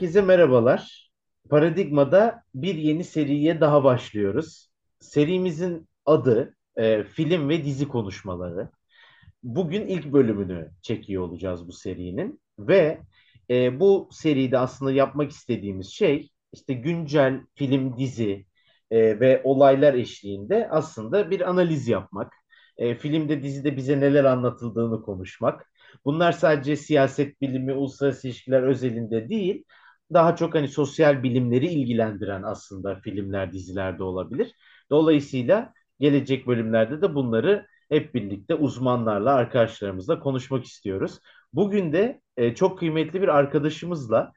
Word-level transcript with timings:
Herkese 0.00 0.22
merhabalar. 0.22 1.10
Paradigma'da 1.50 2.42
bir 2.54 2.74
yeni 2.74 3.04
seriye 3.04 3.60
daha 3.60 3.84
başlıyoruz. 3.84 4.70
Serimizin 5.00 5.88
adı 6.06 6.56
e, 6.76 7.04
film 7.04 7.48
ve 7.48 7.64
dizi 7.64 7.88
konuşmaları. 7.88 8.70
Bugün 9.42 9.86
ilk 9.86 10.12
bölümünü 10.12 10.70
çekiyor 10.82 11.22
olacağız 11.22 11.68
bu 11.68 11.72
serinin 11.72 12.40
ve 12.58 13.00
e, 13.50 13.80
bu 13.80 14.08
seride 14.12 14.58
aslında 14.58 14.92
yapmak 14.92 15.30
istediğimiz 15.30 15.88
şey 15.88 16.30
işte 16.52 16.74
güncel 16.74 17.40
film, 17.54 17.96
dizi 17.96 18.46
e, 18.90 19.20
ve 19.20 19.40
olaylar 19.44 19.94
eşliğinde 19.94 20.68
aslında 20.70 21.30
bir 21.30 21.48
analiz 21.50 21.88
yapmak. 21.88 22.32
E, 22.78 22.94
filmde, 22.94 23.42
dizide 23.42 23.76
bize 23.76 24.00
neler 24.00 24.24
anlatıldığını 24.24 25.02
konuşmak. 25.02 25.70
Bunlar 26.04 26.32
sadece 26.32 26.76
siyaset 26.76 27.40
bilimi, 27.40 27.72
uluslararası 27.72 28.28
ilişkiler 28.28 28.62
özelinde 28.62 29.28
değil, 29.28 29.64
daha 30.12 30.36
çok 30.36 30.54
hani 30.54 30.68
sosyal 30.68 31.22
bilimleri 31.22 31.66
ilgilendiren 31.66 32.42
aslında 32.42 32.94
filmler, 33.00 33.52
dizilerde 33.52 34.02
olabilir. 34.02 34.54
Dolayısıyla 34.90 35.72
gelecek 36.00 36.46
bölümlerde 36.46 37.02
de 37.02 37.14
bunları 37.14 37.66
hep 37.88 38.14
birlikte 38.14 38.54
uzmanlarla, 38.54 39.34
arkadaşlarımızla 39.34 40.20
konuşmak 40.20 40.64
istiyoruz. 40.64 41.18
Bugün 41.52 41.92
de 41.92 42.20
e, 42.36 42.54
çok 42.54 42.78
kıymetli 42.78 43.22
bir 43.22 43.28
arkadaşımızla 43.28 44.32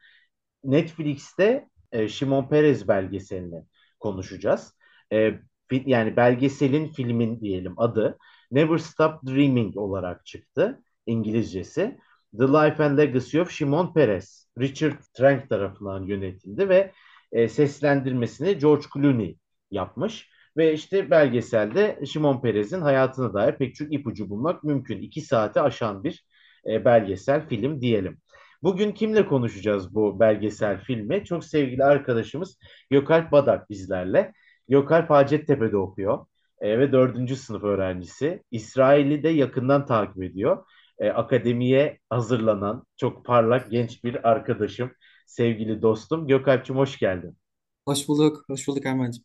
Netflix'te 0.63 1.69
e, 1.91 2.07
Şimon 2.07 2.49
Perez 2.49 2.87
belgeselini 2.87 3.63
konuşacağız. 3.99 4.73
E, 5.13 5.39
yani 5.71 6.17
belgeselin 6.17 6.87
filmin 6.87 7.39
diyelim 7.41 7.73
adı 7.77 8.17
Never 8.51 8.77
Stop 8.77 9.23
Dreaming 9.27 9.77
olarak 9.77 10.25
çıktı 10.25 10.81
İngilizcesi. 11.05 11.97
The 12.37 12.47
Life 12.47 12.83
and 12.83 12.97
Legacy 12.97 13.41
of 13.41 13.51
Shimon 13.51 13.93
Peres, 13.93 14.47
Richard 14.59 14.97
Trank 15.13 15.49
tarafından 15.49 16.03
yönetildi 16.03 16.69
ve 16.69 16.91
e, 17.31 17.47
seslendirmesini 17.47 18.57
George 18.57 18.85
Clooney 18.93 19.37
yapmış. 19.71 20.29
Ve 20.57 20.73
işte 20.73 21.11
belgeselde 21.11 21.99
Shimon 22.05 22.41
Peres'in 22.41 22.81
hayatına 22.81 23.33
dair 23.33 23.57
pek 23.57 23.75
çok 23.75 23.93
ipucu 23.93 24.29
bulmak 24.29 24.63
mümkün. 24.63 25.01
İki 25.01 25.21
saati 25.21 25.61
aşan 25.61 26.03
bir 26.03 26.25
e, 26.67 26.85
belgesel 26.85 27.47
film 27.47 27.81
diyelim. 27.81 28.17
Bugün 28.63 28.91
kimle 28.91 29.25
konuşacağız 29.25 29.95
bu 29.95 30.19
belgesel 30.19 30.81
filmi? 30.81 31.25
Çok 31.25 31.45
sevgili 31.45 31.83
arkadaşımız 31.83 32.57
Gökalp 32.89 33.31
Badak 33.31 33.69
bizlerle. 33.69 34.33
Gökalp 34.69 35.09
Hacettepe'de 35.09 35.77
okuyor 35.77 36.25
e, 36.61 36.79
ve 36.79 36.91
dördüncü 36.91 37.35
sınıf 37.35 37.63
öğrencisi. 37.63 38.43
İsrail'i 38.51 39.23
de 39.23 39.29
yakından 39.29 39.85
takip 39.85 40.23
ediyor 40.23 40.65
e, 40.99 41.09
akademiye 41.09 41.99
hazırlanan 42.09 42.85
çok 42.97 43.25
parlak 43.25 43.71
genç 43.71 44.03
bir 44.03 44.29
arkadaşım, 44.29 44.91
sevgili 45.25 45.81
dostum. 45.81 46.27
Gökalp'cim 46.27 46.75
hoş 46.75 46.99
geldin. 46.99 47.37
Hoş 47.85 48.07
bulduk. 48.07 48.43
Hoş 48.49 48.67
bulduk 48.67 48.85
Erman'cığım. 48.85 49.23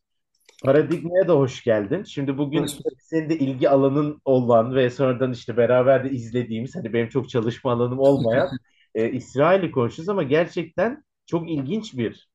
Paradigma'ya 0.64 1.28
da 1.28 1.34
hoş 1.36 1.64
geldin. 1.64 2.02
Şimdi 2.02 2.38
bugün 2.38 2.62
Hoş 2.62 2.78
bulduk. 2.78 2.98
senin 3.02 3.30
de 3.30 3.38
ilgi 3.38 3.70
alanın 3.70 4.20
olan 4.24 4.74
ve 4.74 4.90
sonradan 4.90 5.32
işte 5.32 5.56
beraber 5.56 6.04
de 6.04 6.10
izlediğimiz, 6.10 6.76
hani 6.76 6.92
benim 6.92 7.08
çok 7.08 7.28
çalışma 7.28 7.72
alanım 7.72 7.98
olmayan 7.98 8.48
e, 8.94 9.10
İsrail'i 9.10 9.70
konuşacağız 9.70 10.08
ama 10.08 10.22
gerçekten 10.22 11.04
çok 11.26 11.50
ilginç 11.50 11.94
bir 11.96 12.28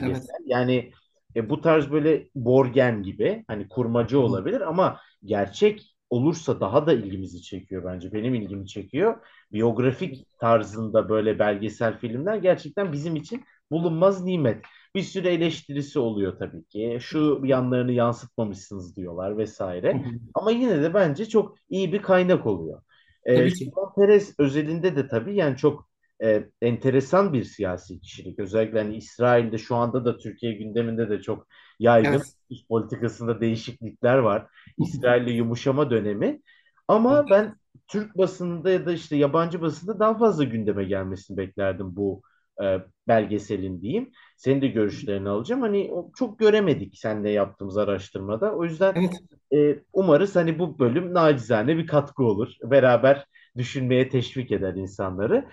Evet. 0.00 0.22
belgesel. 0.22 0.34
Yani 0.46 0.92
e, 1.36 1.50
bu 1.50 1.60
tarz 1.60 1.90
böyle 1.92 2.28
Borgen 2.34 3.02
gibi 3.02 3.44
hani 3.48 3.68
kurmacı 3.68 4.20
olabilir 4.20 4.60
ama 4.60 5.00
gerçek 5.24 5.89
olursa 6.10 6.60
daha 6.60 6.86
da 6.86 6.92
ilgimizi 6.92 7.42
çekiyor 7.42 7.84
bence. 7.84 8.12
Benim 8.12 8.34
ilgimi 8.34 8.66
çekiyor. 8.66 9.16
Biyografik 9.52 10.38
tarzında 10.38 11.08
böyle 11.08 11.38
belgesel 11.38 11.98
filmler 11.98 12.36
gerçekten 12.36 12.92
bizim 12.92 13.16
için 13.16 13.44
bulunmaz 13.70 14.24
nimet. 14.24 14.64
Bir 14.94 15.02
sürü 15.02 15.28
eleştirisi 15.28 15.98
oluyor 15.98 16.38
tabii 16.38 16.64
ki. 16.64 16.98
Şu 17.00 17.40
yanlarını 17.44 17.92
yansıtmamışsınız 17.92 18.96
diyorlar 18.96 19.38
vesaire. 19.38 20.04
Ama 20.34 20.50
yine 20.50 20.82
de 20.82 20.94
bence 20.94 21.26
çok 21.26 21.56
iyi 21.68 21.92
bir 21.92 22.02
kaynak 22.02 22.46
oluyor. 22.46 22.82
Ee, 23.24 23.48
Peres 23.96 24.34
özelinde 24.38 24.96
de 24.96 25.08
tabii 25.08 25.34
yani 25.34 25.56
çok 25.56 25.89
e, 26.22 26.44
enteresan 26.62 27.32
bir 27.32 27.44
siyasi 27.44 28.00
kişilik. 28.00 28.38
Özellikle 28.38 28.78
hani 28.78 28.96
İsrail'de 28.96 29.58
şu 29.58 29.76
anda 29.76 30.04
da 30.04 30.18
Türkiye 30.18 30.52
gündeminde 30.52 31.10
de 31.10 31.22
çok 31.22 31.46
yaygın 31.78 32.16
Evet. 32.16 32.34
politikasında 32.68 33.40
değişiklikler 33.40 34.18
var. 34.18 34.46
İsrail'le 34.78 35.28
yumuşama 35.30 35.90
dönemi. 35.90 36.40
Ama 36.88 37.30
ben 37.30 37.56
Türk 37.88 38.18
basında 38.18 38.70
ya 38.70 38.86
da 38.86 38.92
işte 38.92 39.16
yabancı 39.16 39.60
basında 39.62 39.98
daha 39.98 40.18
fazla 40.18 40.44
gündeme 40.44 40.84
gelmesini 40.84 41.36
beklerdim 41.36 41.96
bu 41.96 42.22
e, 42.62 42.78
belgeselin 43.08 43.82
diyeyim. 43.82 44.10
Senin 44.36 44.62
de 44.62 44.66
görüşlerini 44.68 45.28
alacağım. 45.28 45.60
Hani 45.62 45.90
çok 46.16 46.38
göremedik 46.38 46.98
seninle 46.98 47.30
yaptığımız 47.30 47.76
araştırmada. 47.78 48.54
O 48.56 48.64
yüzden 48.64 48.96
Evet. 48.96 49.14
e, 49.54 49.78
umarız 49.92 50.36
hani 50.36 50.58
bu 50.58 50.78
bölüm 50.78 51.14
nacizane 51.14 51.76
bir 51.76 51.86
katkı 51.86 52.22
olur. 52.24 52.48
Beraber 52.64 53.26
düşünmeye 53.56 54.08
teşvik 54.08 54.52
eder 54.52 54.74
insanları. 54.74 55.48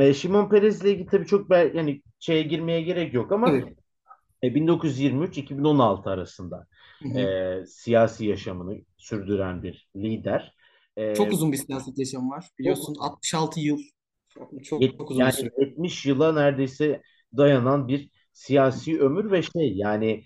E, 0.00 0.14
Şimon 0.14 0.48
Perez'le 0.48 0.84
ilgili 0.84 1.06
tabii 1.06 1.26
çok 1.26 1.50
ben, 1.50 1.74
yani 1.74 2.02
şeye 2.20 2.42
girmeye 2.42 2.82
gerek 2.82 3.14
yok 3.14 3.32
ama 3.32 3.60
Tabii. 3.60 3.76
e, 4.42 4.54
1923-2016 4.54 6.10
arasında 6.10 6.66
Hı 7.02 7.08
hı. 7.08 7.34
e, 7.62 7.66
siyasi 7.66 8.26
yaşamını 8.26 8.78
sürdüren 8.98 9.62
bir 9.62 9.90
lider. 9.96 10.54
Çok 11.12 11.32
E, 11.32 11.32
uzun 11.32 11.52
bir 11.52 11.56
siyaset 11.56 11.98
yaşamı 11.98 12.30
var. 12.30 12.48
çok 12.62 12.78
Biliyorsun 12.82 12.94
66 13.00 13.60
yıl. 13.60 13.78
Çok, 14.28 14.52
yet- 14.78 14.98
çok 14.98 15.10
uzun 15.10 15.26
bir 15.26 15.32
yani 15.32 15.32
süre. 15.32 15.50
70 15.58 16.06
yıla 16.06 16.32
neredeyse 16.32 17.02
dayanan 17.36 17.88
bir 17.88 18.10
siyasi 18.32 19.00
ömür 19.00 19.30
ve 19.32 19.42
şey 19.42 19.72
yani 19.76 20.24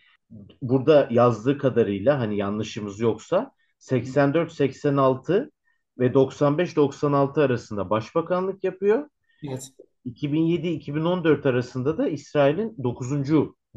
burada 0.63 1.09
yazdığı 1.11 1.59
kadarıyla 1.59 2.21
hani 2.21 2.37
yanlışımız 2.37 3.01
yoksa 3.01 3.53
84-86 3.79 5.51
ve 5.99 6.15
95-96 6.15 7.43
arasında 7.43 7.91
başbakanlık 7.91 8.65
yapıyor. 8.65 9.09
Evet. 9.45 9.71
2007-2014 10.07 11.49
arasında 11.49 11.99
da 11.99 12.09
İsrail'in 12.09 12.77
9. 12.83 13.09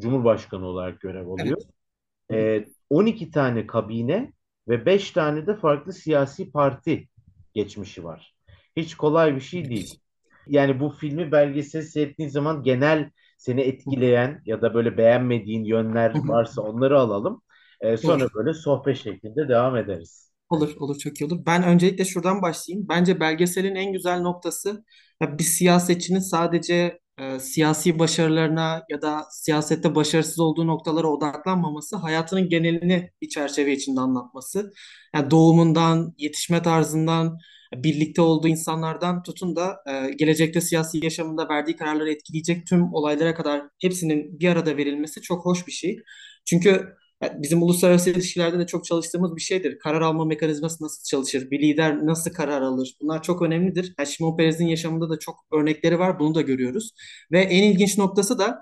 Cumhurbaşkanı 0.00 0.66
olarak 0.66 1.00
görev 1.00 1.26
alıyor. 1.26 1.58
Evet. 2.30 2.66
Hı. 2.66 2.66
Ee, 2.66 2.68
12 2.90 3.30
tane 3.30 3.66
kabine 3.66 4.32
ve 4.68 4.86
5 4.86 5.10
tane 5.10 5.46
de 5.46 5.56
farklı 5.56 5.92
siyasi 5.92 6.50
parti 6.50 7.08
geçmişi 7.54 8.04
var. 8.04 8.34
Hiç 8.76 8.94
kolay 8.94 9.36
bir 9.36 9.40
şey 9.40 9.70
değil. 9.70 10.00
Yani 10.46 10.80
bu 10.80 10.90
filmi 10.90 11.32
belgesel 11.32 11.82
seyrettiğin 11.82 12.28
zaman 12.28 12.62
genel 12.62 13.10
seni 13.38 13.60
etkileyen 13.60 14.42
ya 14.46 14.62
da 14.62 14.74
böyle 14.74 14.96
beğenmediğin 14.96 15.64
yönler 15.64 16.12
varsa 16.28 16.62
onları 16.62 16.98
alalım. 16.98 17.42
Ee, 17.80 17.96
sonra 17.96 18.26
böyle 18.34 18.54
sohbet 18.54 18.96
şeklinde 18.96 19.48
devam 19.48 19.76
ederiz. 19.76 20.29
Olur, 20.50 20.76
olur 20.78 20.98
çok 20.98 21.20
iyi 21.20 21.24
olur. 21.26 21.46
Ben 21.46 21.62
öncelikle 21.62 22.04
şuradan 22.04 22.42
başlayayım. 22.42 22.86
Bence 22.88 23.20
belgeselin 23.20 23.74
en 23.74 23.92
güzel 23.92 24.20
noktası 24.20 24.84
ya 25.22 25.38
bir 25.38 25.44
siyasetçinin 25.44 26.18
sadece 26.18 27.00
e, 27.18 27.38
siyasi 27.40 27.98
başarılarına 27.98 28.82
ya 28.90 29.02
da 29.02 29.24
siyasette 29.30 29.94
başarısız 29.94 30.38
olduğu 30.40 30.66
noktalara 30.66 31.06
odaklanmaması, 31.06 31.96
hayatının 31.96 32.48
genelini 32.48 33.10
bir 33.22 33.28
çerçeve 33.28 33.72
içinde 33.72 34.00
anlatması. 34.00 34.72
Yani 35.14 35.30
doğumundan, 35.30 36.14
yetişme 36.18 36.62
tarzından, 36.62 37.38
birlikte 37.74 38.22
olduğu 38.22 38.48
insanlardan 38.48 39.22
tutun 39.22 39.56
da 39.56 39.76
e, 39.88 40.12
gelecekte 40.14 40.60
siyasi 40.60 41.04
yaşamında 41.04 41.48
verdiği 41.48 41.76
kararları 41.76 42.10
etkileyecek 42.12 42.66
tüm 42.66 42.94
olaylara 42.94 43.34
kadar 43.34 43.62
hepsinin 43.82 44.40
bir 44.40 44.48
arada 44.48 44.76
verilmesi 44.76 45.20
çok 45.22 45.44
hoş 45.46 45.66
bir 45.66 45.72
şey. 45.72 45.96
Çünkü 46.44 46.86
bizim 47.22 47.62
uluslararası 47.62 48.10
ilişkilerde 48.10 48.58
de 48.58 48.66
çok 48.66 48.84
çalıştığımız 48.84 49.36
bir 49.36 49.40
şeydir. 49.40 49.78
Karar 49.78 50.00
alma 50.00 50.24
mekanizması 50.24 50.84
nasıl 50.84 51.04
çalışır? 51.04 51.50
Bir 51.50 51.62
lider 51.62 52.06
nasıl 52.06 52.30
karar 52.32 52.62
alır? 52.62 52.96
Bunlar 53.02 53.22
çok 53.22 53.42
önemlidir. 53.42 53.94
Yani 53.98 54.08
Şimon 54.08 54.36
Peres'in 54.36 54.66
yaşamında 54.66 55.10
da 55.10 55.18
çok 55.18 55.36
örnekleri 55.52 55.98
var. 55.98 56.18
Bunu 56.18 56.34
da 56.34 56.40
görüyoruz. 56.40 56.90
Ve 57.32 57.40
en 57.40 57.62
ilginç 57.62 57.98
noktası 57.98 58.38
da 58.38 58.58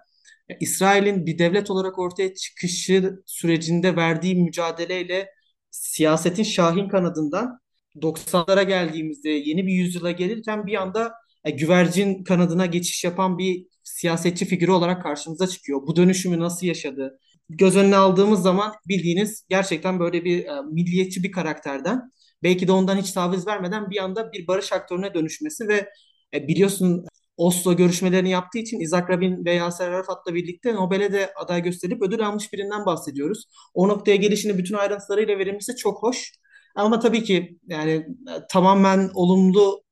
e, 0.49 0.56
İsrail'in 0.60 1.26
bir 1.26 1.38
devlet 1.38 1.70
olarak 1.70 1.99
ortaya 1.99 2.34
çıkışı 2.34 3.22
sürecinde 3.26 3.96
verdiği 3.96 4.34
mücadeleyle 4.44 5.28
siyasetin 5.70 6.43
şahin 6.43 6.88
kanadından 6.88 7.61
90'lara 7.96 8.62
geldiğimizde 8.62 9.31
yeni 9.31 9.66
bir 9.66 9.72
yüzyıla 9.72 10.11
gelirken 10.11 10.66
bir 10.66 10.75
anda 10.82 11.12
e, 11.44 11.50
güvercin 11.50 12.25
kanadına 12.25 12.66
geçiş 12.66 13.04
yapan 13.04 13.38
bir 13.38 13.66
siyasetçi 13.82 14.44
figürü 14.44 14.70
olarak 14.70 15.02
karşımıza 15.02 15.46
çıkıyor. 15.46 15.82
Bu 15.87 15.96
dönüşümü 15.96 16.40
nasıl 16.40 16.66
yaşadı? 16.66 17.19
Göz 17.48 17.76
önüne 17.76 17.96
aldığımız 17.96 18.42
zaman 18.42 18.72
bildiğiniz 18.88 19.44
gerçekten 19.48 20.00
böyle 20.00 20.24
bir 20.24 20.44
e, 20.44 20.62
milliyetçi 20.72 21.22
bir 21.22 21.32
karakterden 21.32 22.10
belki 22.42 22.68
de 22.68 22.72
ondan 22.72 22.96
hiç 22.96 23.12
taviz 23.12 23.46
vermeden 23.46 23.90
bir 23.90 24.02
anda 24.04 24.32
bir 24.32 24.46
barış 24.46 24.72
aktörüne 24.72 25.14
dönüşmesi 25.14 25.68
ve 25.68 25.90
e, 26.34 26.48
biliyorsun 26.48 27.04
Oslo 27.36 27.76
görüşmelerini 27.76 28.30
yaptığı 28.30 28.58
için 28.58 28.80
İshak 28.80 29.10
Rabin 29.10 29.44
ve 29.44 29.52
Yasser 29.52 29.88
Arafat'la 29.88 30.34
birlikte 30.34 30.74
Nobel'e 30.74 31.12
de 31.12 31.32
aday 31.36 31.62
gösterilip 31.62 32.02
ödül 32.02 32.26
almış 32.26 32.52
birinden 32.52 32.86
bahsediyoruz. 32.86 33.44
O 33.74 33.88
noktaya 33.88 34.16
gelişini 34.16 34.58
bütün 34.58 34.74
ayrıntılarıyla 34.74 35.38
verilmesi 35.38 35.76
çok 35.76 36.02
hoş. 36.02 36.32
Ama 36.76 37.00
tabii 37.00 37.22
ki 37.24 37.58
yani 37.66 37.90
e, 37.90 38.06
tamamen 38.50 39.10
olumlu 39.14 39.82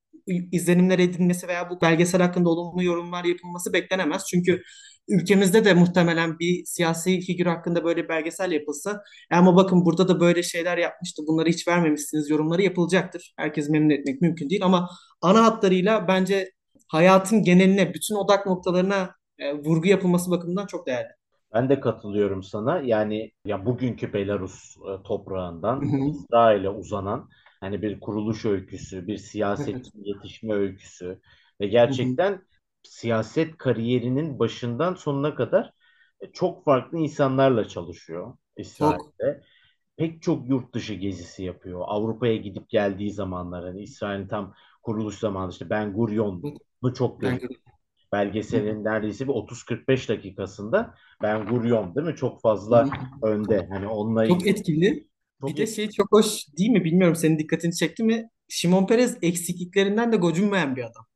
izlenimler 0.52 0.98
edilmesi 0.98 1.48
veya 1.48 1.70
bu 1.70 1.80
belgesel 1.80 2.22
hakkında 2.22 2.48
olumlu 2.48 2.82
yorumlar 2.82 3.24
yapılması 3.24 3.72
beklenemez. 3.72 4.22
Çünkü 4.30 4.62
ülkemizde 5.08 5.64
de 5.64 5.74
muhtemelen 5.74 6.38
bir 6.38 6.64
siyasi 6.64 7.20
figür 7.20 7.46
hakkında 7.46 7.84
böyle 7.84 8.04
bir 8.04 8.08
belgesel 8.08 8.52
yapılsa 8.52 9.02
"E 9.32 9.36
ama 9.36 9.56
bakın 9.56 9.84
burada 9.84 10.08
da 10.08 10.20
böyle 10.20 10.42
şeyler 10.42 10.78
yapmıştı 10.78 11.22
bunları 11.28 11.48
hiç 11.48 11.68
vermemişsiniz 11.68 12.30
yorumları 12.30 12.62
yapılacaktır. 12.62 13.34
Herkes 13.38 13.68
memnun 13.68 13.90
etmek 13.90 14.20
mümkün 14.22 14.50
değil 14.50 14.64
ama 14.64 14.88
ana 15.22 15.44
hatlarıyla 15.44 16.08
bence 16.08 16.52
hayatın 16.88 17.42
geneline, 17.42 17.94
bütün 17.94 18.14
odak 18.14 18.46
noktalarına 18.46 19.10
e, 19.38 19.54
vurgu 19.54 19.88
yapılması 19.88 20.30
bakımından 20.30 20.66
çok 20.66 20.86
değerli. 20.86 21.08
Ben 21.54 21.68
de 21.68 21.80
katılıyorum 21.80 22.42
sana. 22.42 22.80
Yani 22.80 23.32
ya 23.44 23.66
bugünkü 23.66 24.12
Belarus 24.12 24.76
e, 24.76 25.02
toprağından. 25.02 25.82
İsrail'e 26.10 26.68
uzanan 26.68 27.28
hani 27.60 27.82
bir 27.82 28.00
kuruluş 28.00 28.44
öyküsü, 28.44 29.06
bir 29.06 29.20
Evet. 29.58 29.68
siyasetçinin 29.70 30.04
yetişme 30.04 30.54
öyküsü 30.54 31.20
ve 31.60 31.66
gerçekten 31.66 32.42
siyaset 32.88 33.56
kariyerinin 33.58 34.38
başından 34.38 34.94
sonuna 34.94 35.34
kadar 35.34 35.72
e, 36.20 36.32
çok 36.32 36.64
farklı 36.64 36.98
insanlarla 36.98 37.68
çalışıyor 37.68 38.36
Çok. 38.78 39.12
İsrail'de. 39.20 39.42
Pek 39.96 40.22
çok 40.22 40.48
yurt 40.48 40.74
dışı 40.74 40.94
gezisi 40.94 41.44
yapıyor. 41.44 41.82
Avrupa'ya 41.86 42.36
gidip 42.36 42.68
geldiği 42.70 43.12
zamanlar 43.12 43.64
hani 43.64 43.82
İsrail'in 43.82 44.28
tam 44.28 44.54
kuruluş 44.82 45.18
zamanı 45.18 45.50
işte 45.52 45.70
Ben. 45.70 45.92
Gurion'u 45.94 46.94
çok 46.94 47.22
hı. 47.22 47.40
belgeselin 48.12 48.84
neredeyse 48.84 49.24
bir 49.28 49.32
30-45 49.32 50.08
dakikasında 50.08 50.94
Ben 51.22 51.46
Gurion 51.48 51.94
değil 51.94 52.06
mi? 52.06 52.16
Çok 52.16 52.40
fazla 52.42 52.92
önde. 53.22 53.68
Hani 53.70 53.88
onunla 53.88 54.26
Çok 54.28 54.46
etkili. 54.46 55.08
Bir 55.40 55.56
çok 55.56 55.56
de 55.56 55.66
et- 55.66 55.66
şey 55.66 55.90
çok 55.90 56.12
hoş 56.12 56.46
değil 56.58 56.70
mi 56.70 56.84
bilmiyorum 56.84 57.16
senin 57.16 57.38
dikkatini 57.38 57.74
çekti 57.74 58.02
mi? 58.04 58.30
Şimon 58.48 58.86
Perez 58.86 59.16
eksikliklerinden 59.22 60.12
de 60.12 60.16
gocunmayan 60.16 60.76
bir 60.76 60.82
adam. 60.82 61.06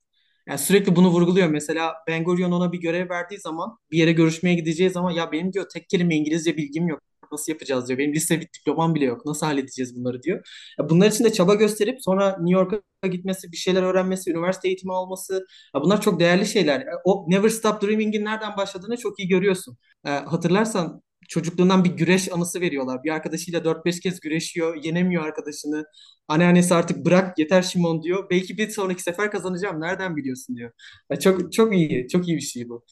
Yani 0.51 0.59
sürekli 0.59 0.97
bunu 0.97 1.09
vurguluyor. 1.09 1.49
Mesela 1.49 1.95
Ben 2.09 2.25
Gurion 2.25 2.53
ona 2.53 2.73
bir 2.73 2.81
görev 2.81 3.11
verdiği 3.11 3.39
zaman 3.41 3.79
bir 3.91 3.99
yere 3.99 4.13
görüşmeye 4.13 4.55
gideceği 4.55 4.91
zaman 4.91 5.11
ya 5.11 5.33
benim 5.33 5.53
diyor 5.53 5.67
tek 5.75 5.89
kelime 5.89 6.17
İngilizce 6.17 6.57
bilgim 6.57 6.89
yok. 6.89 7.01
Nasıl 7.33 7.53
yapacağız 7.53 7.89
diyor. 7.89 7.99
Benim 7.99 8.15
lise 8.15 8.41
diplomam 8.41 8.95
bile 8.95 9.05
yok. 9.05 9.27
Nasıl 9.27 9.47
halledeceğiz 9.47 9.97
bunları 9.97 10.23
diyor. 10.23 10.39
Ya 10.79 10.89
bunlar 10.91 11.11
için 11.11 11.25
de 11.25 11.33
çaba 11.33 11.55
gösterip 11.55 12.03
sonra 12.03 12.37
New 12.41 12.53
York'a 12.61 13.07
gitmesi, 13.09 13.53
bir 13.53 13.57
şeyler 13.57 13.83
öğrenmesi, 13.83 14.31
üniversite 14.31 14.69
eğitimi 14.69 14.93
alması. 14.95 15.47
Ya 15.75 15.83
bunlar 15.83 16.01
çok 16.01 16.21
değerli 16.21 16.47
şeyler. 16.47 16.85
O 17.05 17.27
Never 17.29 17.49
Stop 17.49 17.83
Dreaming'in 17.83 18.25
nereden 18.25 18.57
başladığını 18.57 18.97
çok 18.97 19.19
iyi 19.21 19.29
görüyorsun. 19.29 19.77
Hatırlarsan 20.05 21.03
çocukluğundan 21.31 21.85
bir 21.85 21.91
güreş 21.91 22.33
anısı 22.33 22.61
veriyorlar. 22.61 23.05
Bir 23.05 23.11
arkadaşıyla 23.11 23.65
dört 23.65 23.87
beş 23.87 24.01
kez 24.01 24.21
güreşiyor, 24.21 24.85
yenemiyor 24.85 25.25
arkadaşını. 25.25 25.85
Anneannesi 26.29 26.75
artık 26.75 27.07
bırak 27.07 27.39
yeter 27.39 27.63
Şimon 27.63 28.03
diyor. 28.03 28.31
Belki 28.31 28.59
bir 28.59 28.71
sonraki 28.71 29.03
sefer 29.03 29.31
kazanacağım. 29.31 29.81
Nereden 29.81 30.17
biliyorsun 30.17 30.57
diyor. 30.57 30.73
Ya 31.11 31.21
çok 31.21 31.53
çok 31.53 31.75
iyi. 31.75 32.09
Çok 32.09 32.29
iyi 32.29 32.37
bir 32.37 32.43
şey 32.43 32.69
bu. 32.69 32.85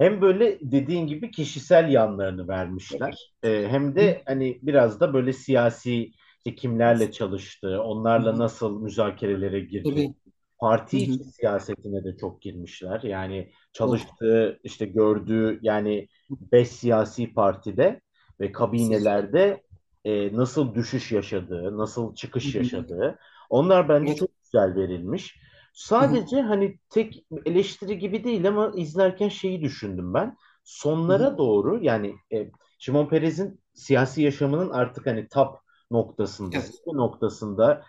hem 0.00 0.20
böyle 0.20 0.58
dediğin 0.62 1.06
gibi 1.06 1.30
kişisel 1.30 1.92
yanlarını 1.92 2.48
vermişler. 2.48 3.32
Ee, 3.42 3.66
hem 3.68 3.96
de 3.96 4.22
hani 4.26 4.58
biraz 4.62 5.00
da 5.00 5.14
böyle 5.14 5.32
siyasi 5.32 6.12
işte 6.46 6.54
kimlerle 6.56 7.12
çalıştı, 7.12 7.76
hı, 7.76 7.82
onlarla 7.82 8.38
nasıl 8.38 8.80
müzakerelere 8.82 9.60
girdi. 9.60 10.14
Parti 10.58 10.98
içi 10.98 11.24
siyasetine 11.24 12.04
de 12.04 12.16
çok 12.20 12.42
girmişler. 12.42 13.02
Yani 13.02 13.52
çalıştığı, 13.72 14.60
işte 14.64 14.86
gördüğü 14.86 15.58
yani 15.62 16.08
beş 16.30 16.68
siyasi 16.68 17.34
partide 17.34 18.00
ve 18.40 18.52
kabinelerde 18.52 19.62
e, 20.04 20.36
nasıl 20.36 20.74
düşüş 20.74 21.12
yaşadığı, 21.12 21.78
nasıl 21.78 22.14
çıkış 22.14 22.54
yaşadığı. 22.54 23.18
Onlar 23.50 23.88
bence 23.88 24.14
çok 24.14 24.30
güzel 24.44 24.74
verilmiş. 24.76 25.40
Sadece 25.72 26.40
hani 26.42 26.78
tek 26.90 27.26
eleştiri 27.46 27.98
gibi 27.98 28.24
değil 28.24 28.48
ama 28.48 28.72
izlerken 28.76 29.28
şeyi 29.28 29.60
düşündüm 29.62 30.14
ben. 30.14 30.36
Sonlara 30.64 31.38
doğru 31.38 31.84
yani 31.84 32.14
e, 32.32 32.50
Şimon 32.78 33.06
Perez'in 33.08 33.60
siyasi 33.74 34.22
yaşamının 34.22 34.70
artık 34.70 35.06
hani 35.06 35.28
top 35.28 35.58
noktasında, 35.90 36.58
Evet. 36.58 36.80
noktasında 36.86 37.84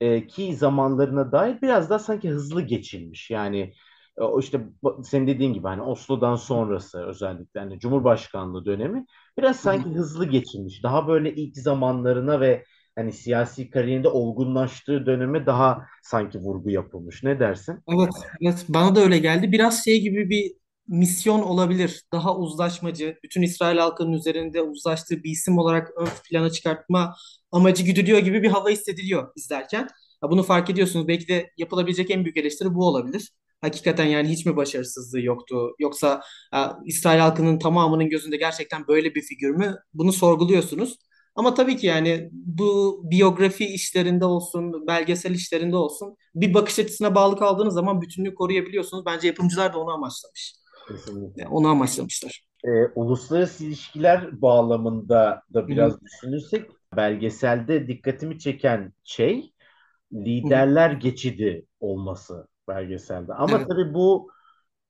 e, 0.00 0.26
ki 0.26 0.56
zamanlarına 0.56 1.32
dair 1.32 1.62
biraz 1.62 1.90
daha 1.90 1.98
sanki 1.98 2.30
hızlı 2.30 2.62
geçilmiş. 2.62 3.30
Yani 3.30 3.74
o 4.16 4.40
işte 4.40 4.60
senin 5.04 5.26
dediğin 5.26 5.52
gibi 5.52 5.66
hani 5.66 5.82
Oslo'dan 5.82 6.36
sonrası 6.36 7.06
özellikle 7.06 7.60
hani 7.60 7.78
Cumhurbaşkanlığı 7.78 8.64
dönemi 8.64 9.06
biraz 9.38 9.56
sanki 9.56 9.90
hızlı 9.90 10.26
geçilmiş. 10.26 10.82
Daha 10.82 11.08
böyle 11.08 11.34
ilk 11.34 11.56
zamanlarına 11.56 12.40
ve 12.40 12.64
hani 12.96 13.12
siyasi 13.12 13.70
kariyerinde 13.70 14.08
olgunlaştığı 14.08 15.06
döneme 15.06 15.46
daha 15.46 15.86
sanki 16.02 16.38
vurgu 16.38 16.70
yapılmış. 16.70 17.22
Ne 17.22 17.40
dersin? 17.40 17.78
Evet, 17.88 18.12
evet 18.40 18.64
bana 18.68 18.96
da 18.96 19.00
öyle 19.00 19.18
geldi. 19.18 19.52
Biraz 19.52 19.84
şey 19.84 20.00
gibi 20.00 20.30
bir 20.30 20.52
misyon 20.88 21.42
olabilir. 21.42 22.02
Daha 22.12 22.36
uzlaşmacı, 22.36 23.18
bütün 23.24 23.42
İsrail 23.42 23.78
halkının 23.78 24.12
üzerinde 24.12 24.62
uzlaştığı 24.62 25.22
bir 25.22 25.30
isim 25.30 25.58
olarak 25.58 25.90
ön 25.96 26.08
plana 26.30 26.50
çıkartma 26.50 27.14
amacı 27.52 27.82
güdülüyor 27.82 28.18
gibi 28.18 28.42
bir 28.42 28.48
hava 28.48 28.68
hissediliyor 28.68 29.32
izlerken. 29.36 29.88
Bunu 30.22 30.42
fark 30.42 30.70
ediyorsunuz. 30.70 31.08
Belki 31.08 31.28
de 31.28 31.50
yapılabilecek 31.56 32.10
en 32.10 32.24
büyük 32.24 32.36
eleştiri 32.36 32.74
bu 32.74 32.86
olabilir. 32.86 33.30
Hakikaten 33.62 34.04
yani 34.06 34.28
hiç 34.28 34.46
mi 34.46 34.56
başarısızlığı 34.56 35.20
yoktu? 35.20 35.76
Yoksa 35.78 36.22
ha, 36.50 36.78
İsrail 36.86 37.20
halkının 37.20 37.58
tamamının 37.58 38.08
gözünde 38.10 38.36
gerçekten 38.36 38.88
böyle 38.88 39.14
bir 39.14 39.22
figür 39.22 39.50
mü? 39.50 39.76
Bunu 39.94 40.12
sorguluyorsunuz. 40.12 40.98
Ama 41.36 41.54
tabii 41.54 41.76
ki 41.76 41.86
yani 41.86 42.28
bu 42.32 43.00
biyografi 43.10 43.66
işlerinde 43.66 44.24
olsun, 44.24 44.86
belgesel 44.86 45.30
işlerinde 45.34 45.76
olsun 45.76 46.16
bir 46.34 46.54
bakış 46.54 46.78
açısına 46.78 47.14
bağlı 47.14 47.36
kaldığınız 47.38 47.74
zaman 47.74 48.02
bütünlüğü 48.02 48.34
koruyabiliyorsunuz. 48.34 49.06
Bence 49.06 49.26
yapımcılar 49.28 49.74
da 49.74 49.78
onu 49.78 49.90
amaçlamış. 49.92 50.54
Yani 51.36 51.48
Kesinlikle. 51.48 51.48
onu 51.50 51.68
amaçlamışlar. 51.68 52.46
E, 52.64 52.68
uluslararası 52.94 53.64
ilişkiler 53.64 54.42
bağlamında 54.42 55.42
da 55.54 55.60
Hı 55.68 55.72
hı. 55.72 55.72
biraz 55.72 56.00
düşünürsek 56.02 56.70
belgeselde 56.96 57.88
dikkatimi 57.88 58.38
çeken 58.38 58.92
şey 59.04 59.52
Hı 60.42 60.48
hı. 60.48 60.48
liderler 60.48 60.90
geçidi 60.92 61.66
olması 61.80 62.48
belgeselde. 62.68 63.34
Ama 63.34 63.56
Evet. 63.56 63.68
tabii 63.68 63.94
bu 63.94 64.30